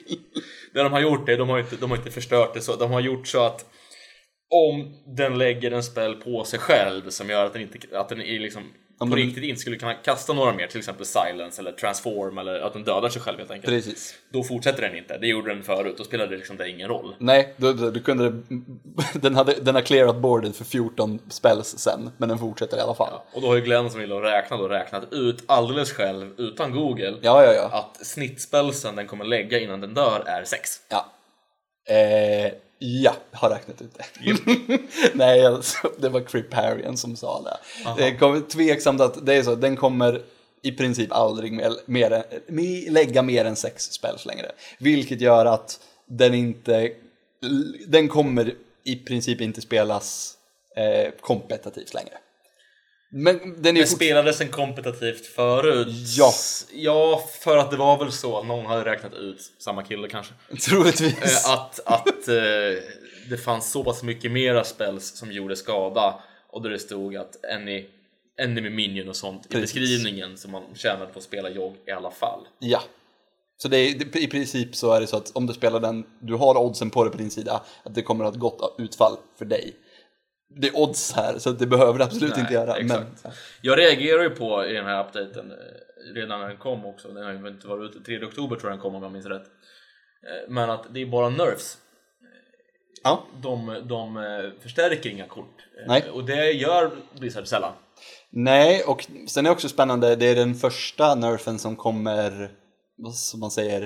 [0.74, 2.90] Det de har gjort är, de har inte, de har inte förstört det så, de
[2.90, 3.64] har gjort så att
[4.54, 8.20] om den lägger en spel på sig själv som gör att den, inte, att den
[8.22, 8.62] är liksom
[8.98, 12.60] på men- riktigt inte skulle kunna kasta några mer, till exempel silence eller transform eller
[12.60, 13.72] att den dödar sig själv helt enkelt.
[13.74, 14.14] Precis.
[14.32, 17.14] Då fortsätter den inte, det gjorde den förut, då spelade det liksom det ingen roll.
[17.18, 18.42] Nej, du, du, du kunde,
[19.14, 22.94] den, hade, den har clearat bordet för 14 spells sen, men den fortsätter i alla
[22.94, 23.12] fall.
[23.32, 27.14] Och då har ju Glenn som vill räkna då räknat ut alldeles själv, utan Google,
[27.22, 27.70] Ja, ja, ja.
[27.78, 30.70] att snittspelsen den kommer lägga innan den dör är 6.
[30.88, 31.06] Ja.
[31.94, 32.52] Eh,
[32.84, 34.78] ja, har räknat ut det.
[35.14, 37.56] Nej, alltså, det var Crip Harrian som sa det.
[37.96, 40.22] Det kommer tveksamt att det är så, den kommer
[40.62, 44.52] i princip aldrig mer, mer, än- me- lägga mer än sex spells längre.
[44.78, 46.92] Vilket gör att den inte,
[47.86, 50.34] den kommer i princip inte spelas
[50.76, 52.14] eh, kompetitivt längre.
[53.14, 55.88] Men den är Det spelades den kompetitivt förut?
[56.16, 56.32] Ja.
[56.72, 60.32] Ja, för att det var väl så att någon hade räknat ut, samma kille kanske,
[60.68, 61.46] troligtvis.
[61.46, 62.34] eh, att, att eh,
[63.30, 66.20] det fanns så pass mycket mera spells som gjorde skada
[66.50, 67.86] och där det stod att any,
[68.40, 69.62] enemy minion och sånt i Precis.
[69.74, 72.40] beskrivningen som man tjänade på att spela jogg i alla fall.
[72.58, 72.82] Ja.
[73.62, 76.34] Så det är, i princip så är det så att om du spelar den, du
[76.34, 79.16] har oddsen på det på din sida, att det kommer att ha ett gott utfall
[79.38, 79.74] för dig.
[80.56, 82.76] Det är odds här, så det behöver det absolut Nej, inte göra.
[82.82, 83.36] Men, exakt.
[83.60, 87.08] Jag reagerar ju på i den här updaten eh, redan när den kom också.
[87.08, 88.04] Den har ju inte varit ute.
[88.04, 89.42] 3 oktober tror jag den kom om jag minns rätt.
[89.42, 91.78] Eh, Men att det är bara nerfs.
[93.04, 93.22] ja.
[93.42, 95.56] De, de eh, förstärker inga kort.
[95.86, 96.10] Nej.
[96.12, 97.72] Och det gör Blizzard sällan.
[98.30, 102.50] Nej, och sen är det också spännande, det är den första nerfen som kommer,
[102.96, 103.82] vad som man säger,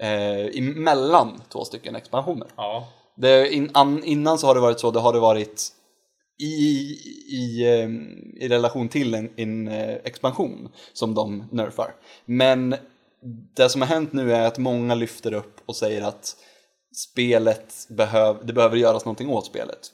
[0.00, 2.48] eh, emellan två stycken expansioner.
[2.56, 2.88] Ja.
[3.16, 5.68] Det, in, an, innan så har det varit så, det har det varit
[6.38, 6.96] i,
[7.28, 11.94] i, ehm, i relation till en, en eh, expansion som de nerfar.
[12.24, 12.74] Men
[13.56, 16.36] det som har hänt nu är att många lyfter upp och säger att
[16.96, 19.90] spelet behöv, det behöver göras någonting åt spelet.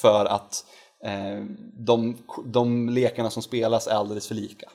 [0.00, 0.64] För att
[1.04, 1.44] eh,
[1.86, 4.68] de, de lekarna som spelas är alldeles för lika.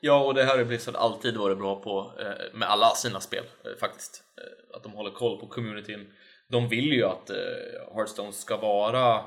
[0.00, 3.44] Ja, och det här har Blizzard alltid varit bra på eh, med alla sina spel
[3.64, 4.22] eh, faktiskt.
[4.38, 6.06] Eh, att de håller koll på communityn.
[6.48, 9.24] De vill ju att eh, Hearthstone ska vara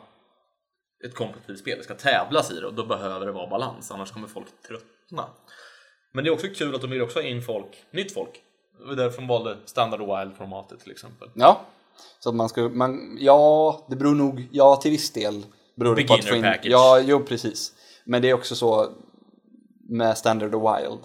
[1.05, 4.12] ett kompetitivt spel, det ska tävlas i det och då behöver det vara balans, annars
[4.12, 5.25] kommer folk tröttna.
[6.13, 8.41] Men det är också kul att de vill också ha in folk, nytt folk.
[8.79, 11.29] Det var därför de valde standard wild-formatet till exempel.
[11.34, 11.62] Ja,
[12.19, 16.03] så att man ska, man, ja, det beror nog, ja till viss del beror det
[16.03, 16.65] på att få in, package.
[16.71, 17.73] Ja, jo precis.
[18.03, 18.91] Men det är också så
[19.89, 20.99] med standard och wild.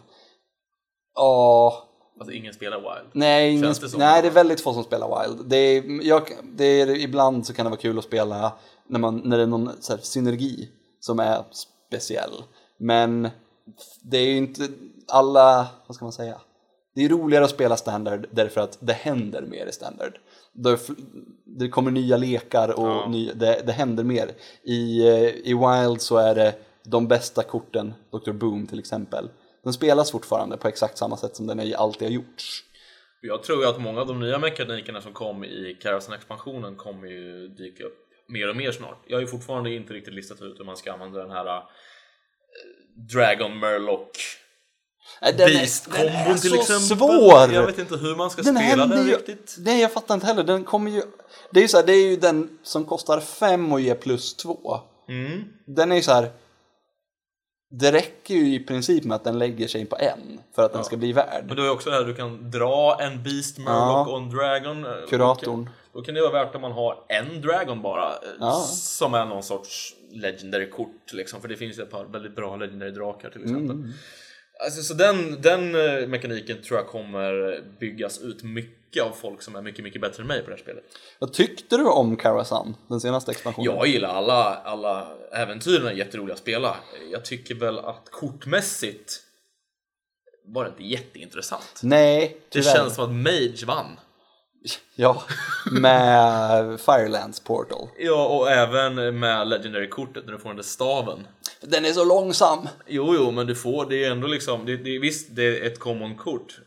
[1.14, 1.89] Ja,
[2.20, 3.10] Alltså ingen spelar wild.
[3.12, 5.46] nej, ingen, det nej, det är väldigt få som spelar wild.
[5.46, 8.52] Det är, jag, det är, ibland så kan det vara kul att spela
[8.86, 10.68] när, man, när det är någon så här, synergi
[11.00, 12.32] som är speciell.
[12.78, 13.28] Men
[14.02, 14.68] det är ju inte
[15.08, 16.40] alla, vad ska man säga?
[16.94, 20.18] Det är roligare att spela standard därför att det händer mer i standard.
[20.52, 20.78] Det,
[21.44, 23.08] det kommer nya lekar och Ja.
[23.08, 24.30] ny, det, det händer mer.
[24.62, 26.54] I, eh, I Wild så är det
[26.84, 28.32] de bästa korten, Dr.
[28.32, 29.28] Boom till exempel.
[29.64, 32.64] Den spelas fortfarande på exakt samma sätt som den är- alltid har gjorts.
[33.22, 37.48] Jag tror ju att många av de nya mekanikerna som kom i Carousel-expansionen kommer ju
[37.48, 39.02] dyka upp mer och mer snart.
[39.06, 41.62] Jag har ju fortfarande inte riktigt listat ut hur man ska använda den här eh,
[43.14, 44.06] Dragon Murloc
[45.22, 46.80] Nej, den är- Beast-kombon den är till så exempel.
[46.98, 47.52] svår!
[47.52, 49.12] Jag vet inte hur man ska Den spela den ju...
[49.16, 49.56] riktigt.
[49.58, 50.42] Nej, jag fattar inte heller.
[50.44, 51.02] Den kommer ju...
[51.50, 54.36] Det är ju så här, det är ju den som kostar fem och ger plus
[54.36, 54.80] två.
[55.08, 55.44] Mm.
[55.66, 56.30] Den är ju så här...
[57.72, 60.84] Det räcker ju i princip med att den lägger sig på en för att den
[60.84, 61.44] ska bli värd.
[61.46, 64.30] Men du har ju också det här du kan dra en Beast, Murloc och en
[64.30, 64.84] Dragon.
[64.84, 65.64] eh, Kuratorn.
[65.64, 68.04] Då kan, då kan det vara värt om man har en Dragon bara.
[68.08, 68.52] eh, Ja.
[68.70, 71.40] Som är någon sorts Legendary-kort liksom.
[71.40, 73.70] För det finns ju ett par väldigt bra Legendary-drakar till exempel.
[73.76, 73.92] Mm.
[74.64, 79.56] Alltså, så den, den eh, mekaniken tror jag kommer byggas ut mycket av folk som
[79.56, 80.84] är mycket, mycket bättre än mig på det här spelet.
[81.18, 83.74] Vad tyckte du om Karasan, den senaste expansionen?
[83.74, 86.76] Jag gillar alla, alla äventyren, är jätteroliga att spela.
[87.12, 89.20] Jag tycker väl att kortmässigt
[90.44, 91.80] var det inte jätteintressant.
[91.82, 92.74] Nej, Det tyvärr.
[92.76, 93.86] känns som att Mage vann.
[94.96, 95.22] Ja,
[95.72, 97.88] med Firelands Portal.
[97.98, 101.26] Ja, och även med Legendary-kortet när du får den där staven.
[101.60, 102.68] Den är så långsam.
[102.86, 105.78] Jo, jo, men du får, det är ändå liksom, det, det, visst det är ett
[105.78, 106.60] common-kort.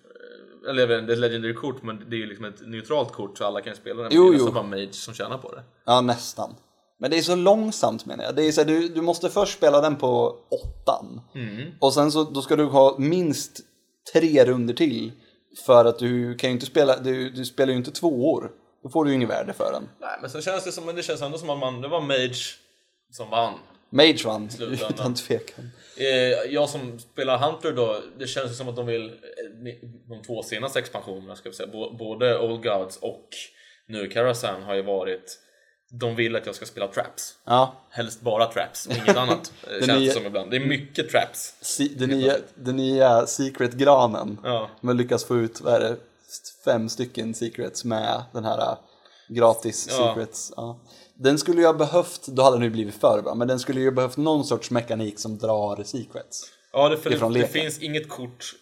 [0.70, 3.76] Eller det är ett Legendary-kort, men det är liksom ett neutralt kort så alla kan
[3.76, 4.10] spela det.
[4.12, 5.64] Jo, det är nästan bara Mage som tjänar på det.
[5.86, 6.56] Ja, nästan.
[7.00, 8.36] Men det är så långsamt menar jag.
[8.36, 11.22] Det är så här, du, du måste först spela den på åttan.
[11.80, 13.60] Och sen så då ska du ha minst
[14.14, 15.12] tre runder till.
[15.66, 18.52] För att du kan ju inte spela, du, du spelar ju inte två år.
[18.84, 19.90] Då får du ju inget värde för den.
[20.02, 22.58] Nej, men så känns det som, det känns ändå som att man, det var Mage
[23.12, 23.54] som vann.
[23.90, 24.50] Mage vann,
[24.90, 25.70] utan tvekan.
[25.98, 29.74] Eh, jag som spelar Hunter då, det känns ju som att de vill, eh,
[30.10, 33.30] de två senaste expansionerna ska vi säga, både Old Gods och
[33.88, 35.40] nu Karazhan har ju varit,
[35.92, 37.36] de vill att jag ska spela traps.
[37.46, 39.54] Ja, Helst bara traps, och inget annat.
[39.68, 40.52] eh, känns nya- som ibland.
[40.52, 41.56] Det är mycket traps.
[41.62, 44.38] si, den, nya, den nya secret-granen.
[44.44, 44.70] Ja.
[44.82, 45.96] Man lyckas få ut, vad är det,
[46.66, 48.78] fem stycken secrets med den här
[49.28, 50.08] gratis Ja.
[50.16, 50.54] secrets.
[50.56, 50.80] Ja.
[51.16, 53.80] Den skulle ju ha behövt, då hade den ju blivit för bra, men den skulle
[53.80, 56.44] ju ha behövt någon sorts mekanik som drar secrets.
[56.74, 58.56] Ja, det, för det, det finns inget kort,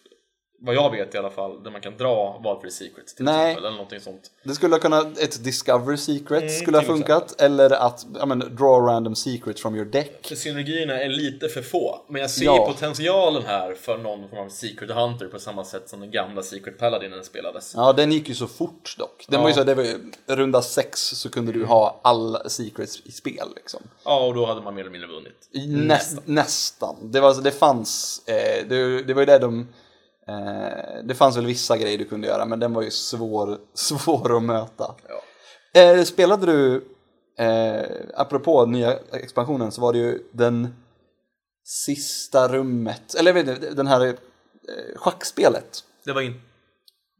[0.64, 3.42] vad jag vet i alla fall, där man kan dra Valkyrie Secrets till Nej.
[3.52, 4.22] exempel, eller någonting sånt.
[4.44, 8.88] Det skulle ha kunnat, ett discover secret skulle ha funkat, eller att, ja men, draw
[8.94, 10.28] random secrets from your deck.
[10.28, 12.66] För synergierna är lite för få, men jag ser Ja.
[12.74, 16.78] potentialen här för någon form av Secret Hunter på samma sätt som den gamla Secret
[16.80, 17.74] Paladinen spelades.
[17.76, 19.26] Ja, den gick ju så fort dock.
[19.30, 23.02] Den var ju så, det var ju, runda sex så kunde du ha alla secrets
[23.06, 23.82] i spel liksom.
[24.06, 25.50] Ja, och då hade man mer eller mindre vunnit.
[25.88, 26.24] Nästan.
[26.26, 26.96] Nästan.
[27.12, 29.68] Det, var, alltså- det fanns, eh, det, det var ju det de,
[31.04, 34.44] det fanns väl vissa grejer du kunde göra men den var ju svår, svår att
[34.44, 34.96] möta.
[35.74, 35.82] Ja.
[35.82, 36.86] Eh, spelade du,
[37.40, 40.76] eh, apropå nya expansionen så var det ju den
[41.64, 44.14] sista rummet, eller jag vet inte, den här eh,
[44.96, 45.84] schackspelet.
[46.06, 46.40] Det var inte...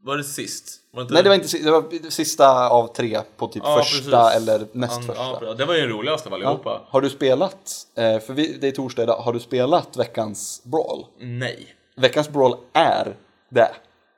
[0.04, 0.64] Var det sist?
[0.92, 3.76] Var inte Nej det var inte det var det sista av tre på typ Ja,
[3.82, 4.36] första precis.
[4.48, 5.44] eller näst An- första.
[5.44, 6.80] Ja, det var ju den roligaste av allihopa.
[6.88, 11.06] Har du spelat, eh, för vi, det är torsdag idag, har du spelat veckans brawl?
[11.20, 11.74] Nej.
[11.96, 13.16] Veckans brawl är
[13.48, 13.70] det.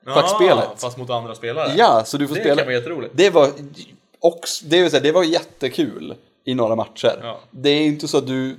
[0.07, 0.65] Schackspelet.
[0.71, 1.73] Ja, fast mot andra spelare.
[1.77, 2.57] Ja, så du får Det spela.
[2.57, 3.15] kan vara jätteroligt.
[3.17, 3.51] Det var,
[4.21, 7.19] också, det, vill säga, det var jättekul i några matcher.
[7.23, 7.41] Ja.
[7.51, 8.57] Det är inte så att du,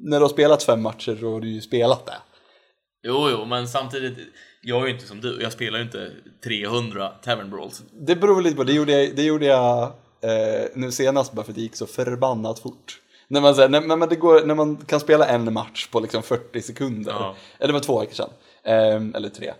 [0.00, 2.16] när du har spelat fem matcher så har du ju spelat det.
[3.02, 4.18] Jo, jo, men samtidigt,
[4.62, 5.38] jag är ju inte som du.
[5.42, 6.10] Jag spelar ju inte
[6.44, 7.82] 300 Tavern Brawls.
[7.92, 9.82] Det beror lite på, det gjorde jag, det gjorde jag
[10.20, 13.00] eh, nu senast bara för att det gick så förbannat fort.
[13.28, 16.22] När man, när, när, man, det går, när man kan spela en match på liksom
[16.22, 17.34] 40 sekunder, Ja.
[17.58, 18.30] eller det var två veckor sedan,
[19.14, 19.52] eller tre.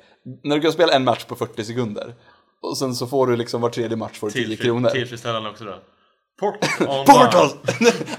[0.44, 2.14] När du kan spela en match på 40 sekunder
[2.62, 4.90] och sen så får du liksom var tredje match får du 10 kronor.
[4.90, 5.74] Tillfredsställande också då.
[6.40, 7.04] Portal.
[7.06, 7.54] Portals!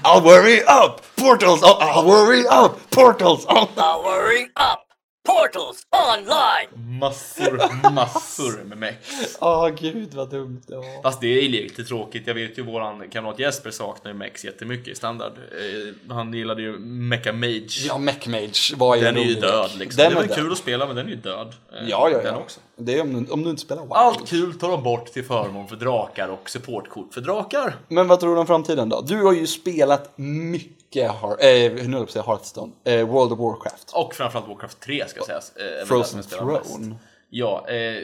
[0.02, 1.16] I'll worry up!
[1.16, 1.62] Portals!
[1.62, 2.90] I'll worry up!
[2.90, 3.46] Portals!
[3.46, 4.89] Not worry up!
[5.28, 6.98] Portals online!
[6.98, 8.98] Massor, massor med mex.
[9.40, 11.02] Åh gud vad dumt det var.
[11.02, 12.26] Fast det är lite tråkigt.
[12.26, 15.32] Jag vet ju våran kamrat Jesper saknar ju mex jättemycket i standard.
[15.32, 17.86] Eh, han gillade ju Mecha Mage.
[17.88, 20.02] Ja, Mechmage var ju den är ju död liksom.
[20.02, 20.36] Den det är är väl död.
[20.36, 21.46] kul att spela men den är ju död.
[21.72, 22.36] Eh, Ja, ja, Den ja.
[22.40, 22.60] också.
[22.76, 23.92] Det är om du, om du inte spelar WoW.
[23.92, 27.76] Allt kul tar de bort till förmån för drakar och supportkort för drakar.
[27.88, 29.00] Men vad tror du om framtiden då?
[29.00, 32.72] Du har ju spelat mycket Har- eh, nu höll jag Hearthstone.
[32.84, 33.90] Eh, World of Warcraft.
[33.94, 35.56] Och framförallt Warcraft 3 ska sägas.
[35.56, 36.22] Eh, Frozen.
[36.22, 36.96] Throne.
[37.30, 38.02] Ja, eh,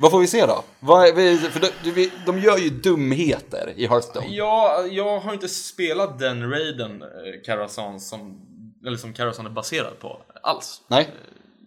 [0.00, 0.64] Vad får vi se då?
[0.80, 1.60] Vad, för
[1.94, 4.26] de, de, gör ju dumheter i Hearthstone.
[4.28, 7.08] Ja, jag har inte spelat den raiden eh,
[7.44, 8.40] Karazhan som,
[8.86, 10.82] eller som Karazhan är baserad på alls.
[10.88, 11.08] Nej?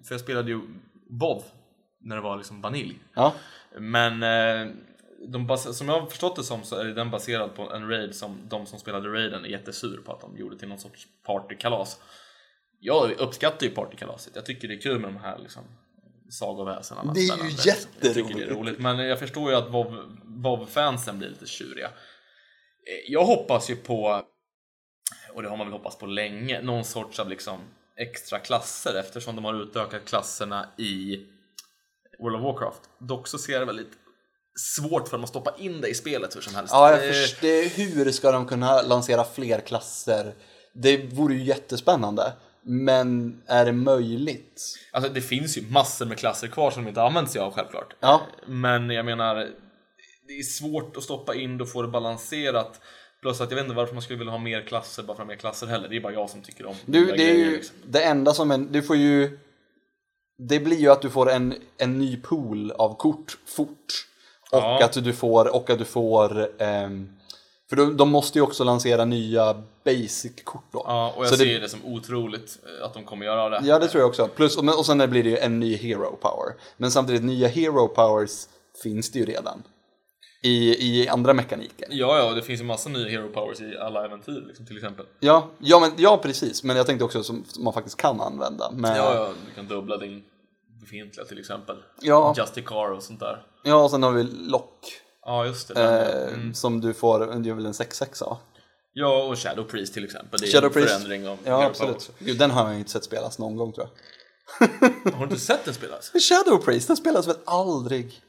[0.07, 0.59] För jag spelade ju
[1.09, 1.43] WoW
[2.01, 2.99] när det var liksom vanilj.
[3.13, 3.34] Ja.
[3.80, 4.74] Men eh,
[5.28, 8.39] de som jag har förstått det som så är den baserad på en raid som
[8.49, 12.01] de som spelade raiden är jättesur på att de gjorde till någon sorts partykalas.
[12.80, 14.36] Jag uppskattar ju partykalaset.
[14.36, 15.63] Jag tycker det är kul med de här liksom
[16.30, 17.13] sagoväsena.
[17.13, 17.72] Det är ju liksom.
[17.72, 18.51] Jag det är jätteroligt.
[18.51, 18.80] roligt.
[18.80, 21.88] Men jag förstår ju att WoW- WoW-fansen blir lite tjuriga.
[21.88, 21.91] Eh,
[23.11, 24.26] Jag hoppas ju på,
[25.34, 27.59] och det har man väl hoppats på länge, någon sorts av liksom
[27.97, 31.26] extra klasser eftersom de har utökat klasserna i
[32.20, 32.82] World of Warcraft.
[32.99, 33.91] Dock så ser det väldigt
[34.56, 36.74] svårt för dem att stoppa in det i spelet hur som helst.
[36.74, 40.34] Ja, jag först- det, hur ska de kunna lansera fler klasser?
[40.74, 42.34] Det vore ju jättespännande.
[42.64, 44.64] Men är det möjligt?
[44.91, 47.95] Alltså det finns ju massor med klasser kvar som de inte använt sig av självklart.
[48.00, 48.22] Ja.
[48.47, 49.36] Men jag menar,
[50.28, 52.82] det är svårt att stoppa in och få det balanserat.
[53.22, 55.36] Plus att jag vet inte varför man skulle vilja ha mer klasser bara för mer
[55.36, 55.89] klasser heller.
[55.89, 57.76] Det är bara jag som tycker om Du, det är grejer, ju liksom.
[57.88, 59.39] det enda som en, du får ju
[60.50, 64.06] Det blir ju att du får en, en ny pool av kort fort
[64.52, 64.84] Och Ja.
[64.86, 67.10] att du får, och att du får ehm,
[67.70, 71.45] För de, de måste ju också lansera nya basic-kort då Ja, och jag Så ser
[71.45, 73.68] det, det som otroligt eh, att de kommer göra det.
[73.68, 76.16] Ja det tror jag också, plus, och, och sen blir det ju en ny hero
[76.22, 78.47] power Men samtidigt, nya hero powers
[78.84, 79.64] finns det ju redan
[80.43, 84.06] I, i andra mekaniker Ja, ja, det finns ju massa nya hero powers i alla
[84.06, 85.06] äventyr liksom, till exempel.
[85.20, 88.97] Ja, ja, men, ja precis, men jag tänkte också som man faktiskt kan använda med,
[88.97, 90.24] Ja, ja, du kan dubbla din
[90.82, 91.75] befintliga till exempel.
[92.01, 92.34] Ja.
[92.38, 93.41] Justicar och sånt där.
[93.63, 94.86] ja och sen har vi lock
[95.25, 96.30] Ja, just det.
[96.36, 98.38] Eh, Som du får, det är väl en 6-6 va?
[98.93, 100.39] Ja, och Shadow Priest till exempel.
[100.39, 100.88] Det är Shadow en Priest.
[100.89, 102.11] förändring av Ja, absolut.
[102.19, 103.93] Gud, den har jag inte sett spelas någon gång tror jag.
[105.13, 106.11] Har du inte sett den spelas?
[106.30, 108.21] Shadow Priest, den spelas väl aldrig?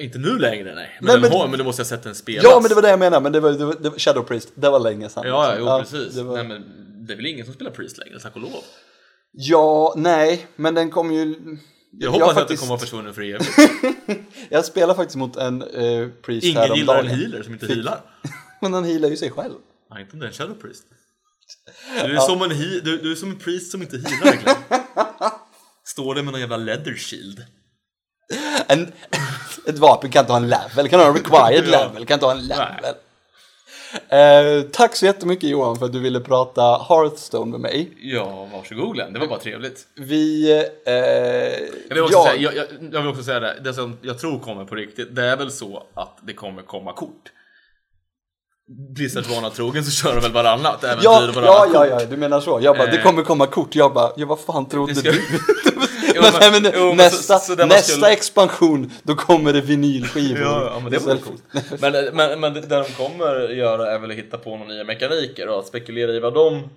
[0.00, 0.98] Inte nu längre, nej.
[1.00, 2.44] Men, Nej, men- har, men du måste ha sett den spelas.
[2.44, 4.22] Ja, men det var det jag menade, men det var, det var, det var Shadow
[4.22, 5.22] Priest, det var länge sedan.
[5.26, 6.14] Ja, ja, jo, precis.
[6.14, 6.34] det var...
[6.36, 6.64] Nej, men
[7.06, 8.50] det är väl ingen som spelar Priest längre, tack och lov.
[9.32, 11.36] Ja, nej, men den kom ju...
[11.92, 13.58] Jag hoppas har att det kommer vara försvunnen för evigt.
[14.50, 16.78] Jag spelar faktiskt mot en uh, Priest Ingen häromdagen.
[16.78, 18.00] gillar en healer som inte Fick- healar.
[18.60, 19.54] Men han healar ju sig själv.
[19.90, 20.84] Nej, inte om det är en Shadow Priest.
[22.04, 24.56] Du är, som en he- du, du är som en priest som inte healar verkligen.
[25.84, 27.44] Står det med någon jävla leather shield.
[28.66, 28.92] En,
[29.66, 31.84] ett vapen kan inte ha en level, kan ha en required Ja.
[31.88, 32.94] level, kan inte ha en level.
[34.08, 37.90] Eh, tack så jättemycket Johan för att du ville prata Hearthstone med mig.
[38.02, 39.12] Ja, varsågod Glenn.
[39.12, 39.86] Det var bara trevligt.
[39.96, 40.50] Vi...
[40.86, 40.92] Eh,
[41.88, 44.18] Jag vill också, ja, säga, jag, jag, jag vill också säga det, det som jag
[44.18, 47.32] tror kommer på riktigt, det är väl så att det kommer komma kort.
[48.96, 52.00] Blizzards vana trogen så kör de väl varannat äventyr ja, och ja, varannat ja, kort.
[52.02, 52.58] ja, du menar så.
[52.62, 53.02] Jag bara, det Eh.
[53.04, 53.74] kommer komma kort.
[53.74, 55.20] Jag bara, ja vad fan trodde Det ska- du?
[56.22, 60.40] Jo, men, men- jo, men nästa så- så nästa skulle- expansion, då kommer det vinylskivor.
[60.40, 61.42] Ja, ja, men det coolt.
[61.80, 65.48] Men, men, men det de kommer göra är väl att hitta på några nya mekaniker
[65.48, 66.68] och att spekulera i vad de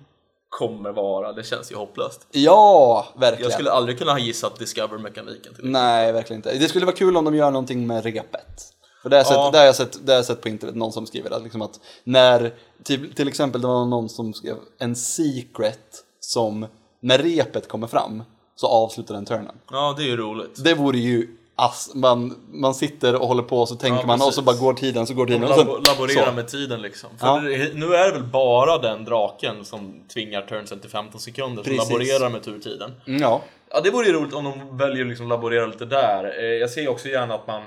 [0.48, 2.26] kommer vara, det känns ju hopplöst.
[2.30, 3.42] Ja, verkligen.
[3.42, 6.54] Jag skulle aldrig kunna ha gissat Discover-mekaniken Nej, verkligen inte.
[6.58, 8.68] Det skulle vara kul om de gör någonting med repet.
[9.02, 9.50] För det har jag sett, Ja.
[9.52, 11.62] det har jag sett, det har jag sett på internet, någon som skriver att, liksom
[11.62, 12.52] att när,
[12.84, 15.78] till, till exempel det var någon som skrev en secret
[16.20, 16.66] som,
[17.00, 18.22] när repet kommer fram,
[18.62, 19.54] så avslutar den turnen.
[19.70, 20.64] Ja, det är ju roligt.
[20.64, 24.22] Det vore ju ass, man, man sitter och håller på och så tänker Ja, man
[24.22, 25.44] och så bara går tiden, så går tiden.
[25.44, 26.32] Och Labo- laborera så.
[26.32, 27.10] med tiden liksom.
[27.18, 27.40] För Ja.
[27.40, 31.72] det, nu är det väl bara den draken som tvingar turnsen till 15 sekunder som
[31.76, 31.90] Precis.
[31.92, 32.92] laborerar med turtiden.
[33.06, 36.38] Mm, Ja, Ja, det vore ju roligt om de väljer att liksom laborera lite där.
[36.38, 37.62] Eh, Jag ser ju också gärna att man...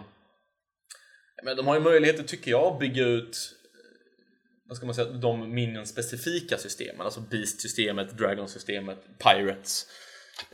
[1.43, 5.09] Men de har ju möjligheter, tycker jag, att bygga ut eh, vad ska man säga,
[5.09, 7.01] de minion-specifika systemen.
[7.01, 9.85] Alltså Beast-systemet, Dragon-systemet, Pirates.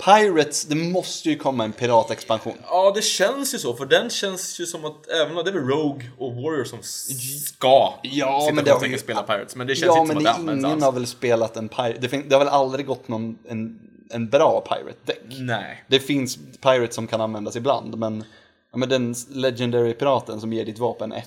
[0.05, 2.53] Pirates, det måste ju komma en piratexpansion.
[2.67, 5.53] Ja, det känns ju så, för den känns ju som att även om det är
[5.53, 9.23] väl Rogue och Warrior som ska Ja, sitta men och det har tänka ju- spela
[9.23, 11.57] Pirates, men det känns Ja, inte men som att det används ingen har väl spelat
[11.57, 13.79] en pirate, det, fin- det har väl aldrig gått någon, en,
[14.09, 15.39] en bra pirate-deck?
[15.39, 15.83] Nej.
[15.87, 18.23] Det finns pirates som kan användas ibland, men,
[18.71, 21.19] ja, men den legendary piraten som ger ditt vapen 1-1.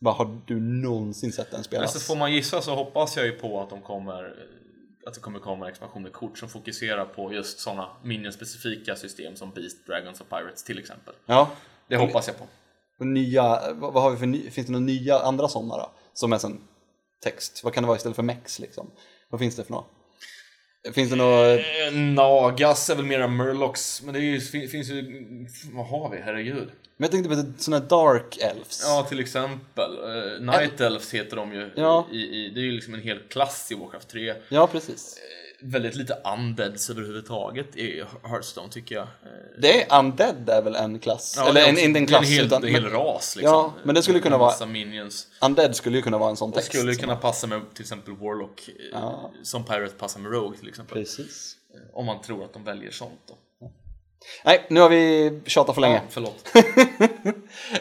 [0.00, 1.92] Bara, har du någonsin sett den Men spelas?
[1.92, 4.34] så får man gissa så hoppas jag ju på att de kommer
[5.06, 9.36] att det kommer komma en expansion med kort som fokuserar på just sådana minion-specifika system
[9.36, 11.14] som Beast, Dragons och Pirates till exempel.
[11.26, 11.50] Ja.
[11.88, 12.44] Det hoppas jag på.
[12.98, 15.90] Och nya, vad, vad har vi för ny, finns det några nya andra sådana då?
[16.12, 16.60] Som är sån
[17.22, 18.90] text, vad kan det vara istället för mex liksom?
[19.30, 19.86] Vad finns det för något?
[20.94, 24.88] Finns det något, Eh, Nagas är väl mera Murlocs, men det är ju, fin- finns
[24.88, 25.46] ju...
[25.72, 26.18] Vad har vi?
[26.20, 26.70] Herregud.
[26.96, 28.82] Men jag tänkte på sådana dark elves.
[28.84, 29.90] Ja, till exempel.
[29.98, 31.70] Uh, Night Elves heter de ju.
[31.76, 32.06] Ja.
[32.12, 34.34] I, i, det är ju liksom en hel klass i Warcraft 3.
[34.48, 35.18] Ja, precis.
[35.60, 39.02] Väldigt lite undeads överhuvudtaget i Hearthstone tycker jag.
[39.04, 39.08] Eh,
[39.58, 41.34] Det är undead är väl en klass?
[41.36, 42.92] ja, Eller det en, inte en det klass, en hel, utan det är en hel
[42.92, 43.52] ras liksom.
[43.54, 45.26] Ja, men det skulle kunna vara- minions.
[45.40, 46.68] undead skulle ju kunna vara en sån Och text.
[46.74, 48.68] skulle som- kunna passa med till exempel Warlock.
[48.92, 49.30] Ja.
[49.42, 50.98] Som Pirate passar med Rogue till exempel.
[50.98, 51.56] Precis.
[51.92, 53.34] Om man tror att de väljer sånt då.
[54.46, 55.94] Nej, nu har vi tjatat för länge.
[55.94, 56.44] Ja, förlåt.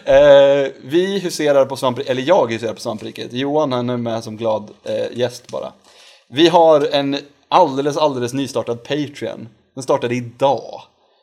[0.06, 3.34] Eh, vi huserar på svampriket, eller jag huserar på svampriket.
[3.34, 5.72] Johan han är med som glad eh, gäst bara.
[6.28, 7.18] Vi har en
[7.50, 9.50] alldeles, alldeles nystartad Patreon.
[9.74, 10.82] Den startade idag.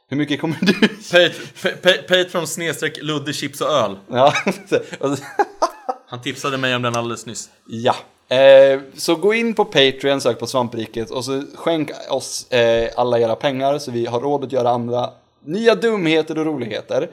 [0.09, 0.72] Hur mycket kommer du...
[1.12, 1.32] Pat-
[1.62, 3.97] pa- pa- Patreon snedstreck Ludde Chips och Öl.
[4.11, 4.32] ja,
[6.07, 7.51] Han tipsade mig om den alldeles nyss.
[7.66, 7.95] ja.
[8.36, 13.18] Eh, så gå in på Patreon, sök på svampriket och så skänk oss eh, alla
[13.18, 15.11] era pengar så vi har råd att göra andra
[15.45, 17.11] nya dumheter och roligheter.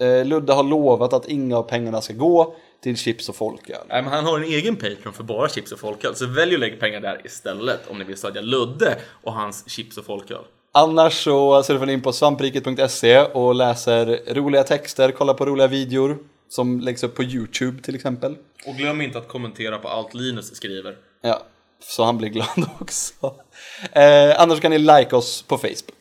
[0.00, 3.84] Eh, Ludde har lovat att inga av pengarna ska gå till chips och folköl.
[3.88, 6.14] Nej, men han har en egen Patreon för bara chips och folköl.
[6.16, 9.98] Så välj att lägga pengar där istället om ni vill stödja Ludde och hans chips
[9.98, 10.44] och folköl.
[10.72, 16.18] Annars så surfar ni in på svampriket.se och läser roliga texter, kollar på roliga videor
[16.48, 18.36] som läggs upp på Youtube till exempel.
[18.66, 20.96] Och glöm inte att kommentera på allt Linus skriver.
[21.22, 21.42] Ja,
[21.80, 22.48] så han blir glad
[22.80, 23.34] också.
[23.92, 25.97] Eh, annars kan ni like oss på Facebook.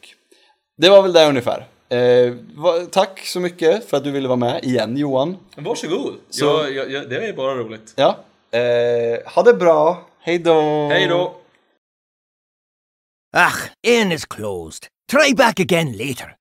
[0.78, 1.68] Det var väl det ungefär.
[1.90, 5.38] Eh, va, tack så mycket för att du ville vara med igen Johan.
[5.56, 6.16] Varsågod!
[6.30, 7.94] Så- Jag, jag, jag, det är bara roligt.
[7.96, 8.18] Ja,
[8.52, 10.08] eh, ha det bra.
[10.20, 10.88] Hej då!
[10.90, 11.36] Hej då!
[13.38, 14.88] Ach, in is closed.
[15.12, 16.36] Try back again later.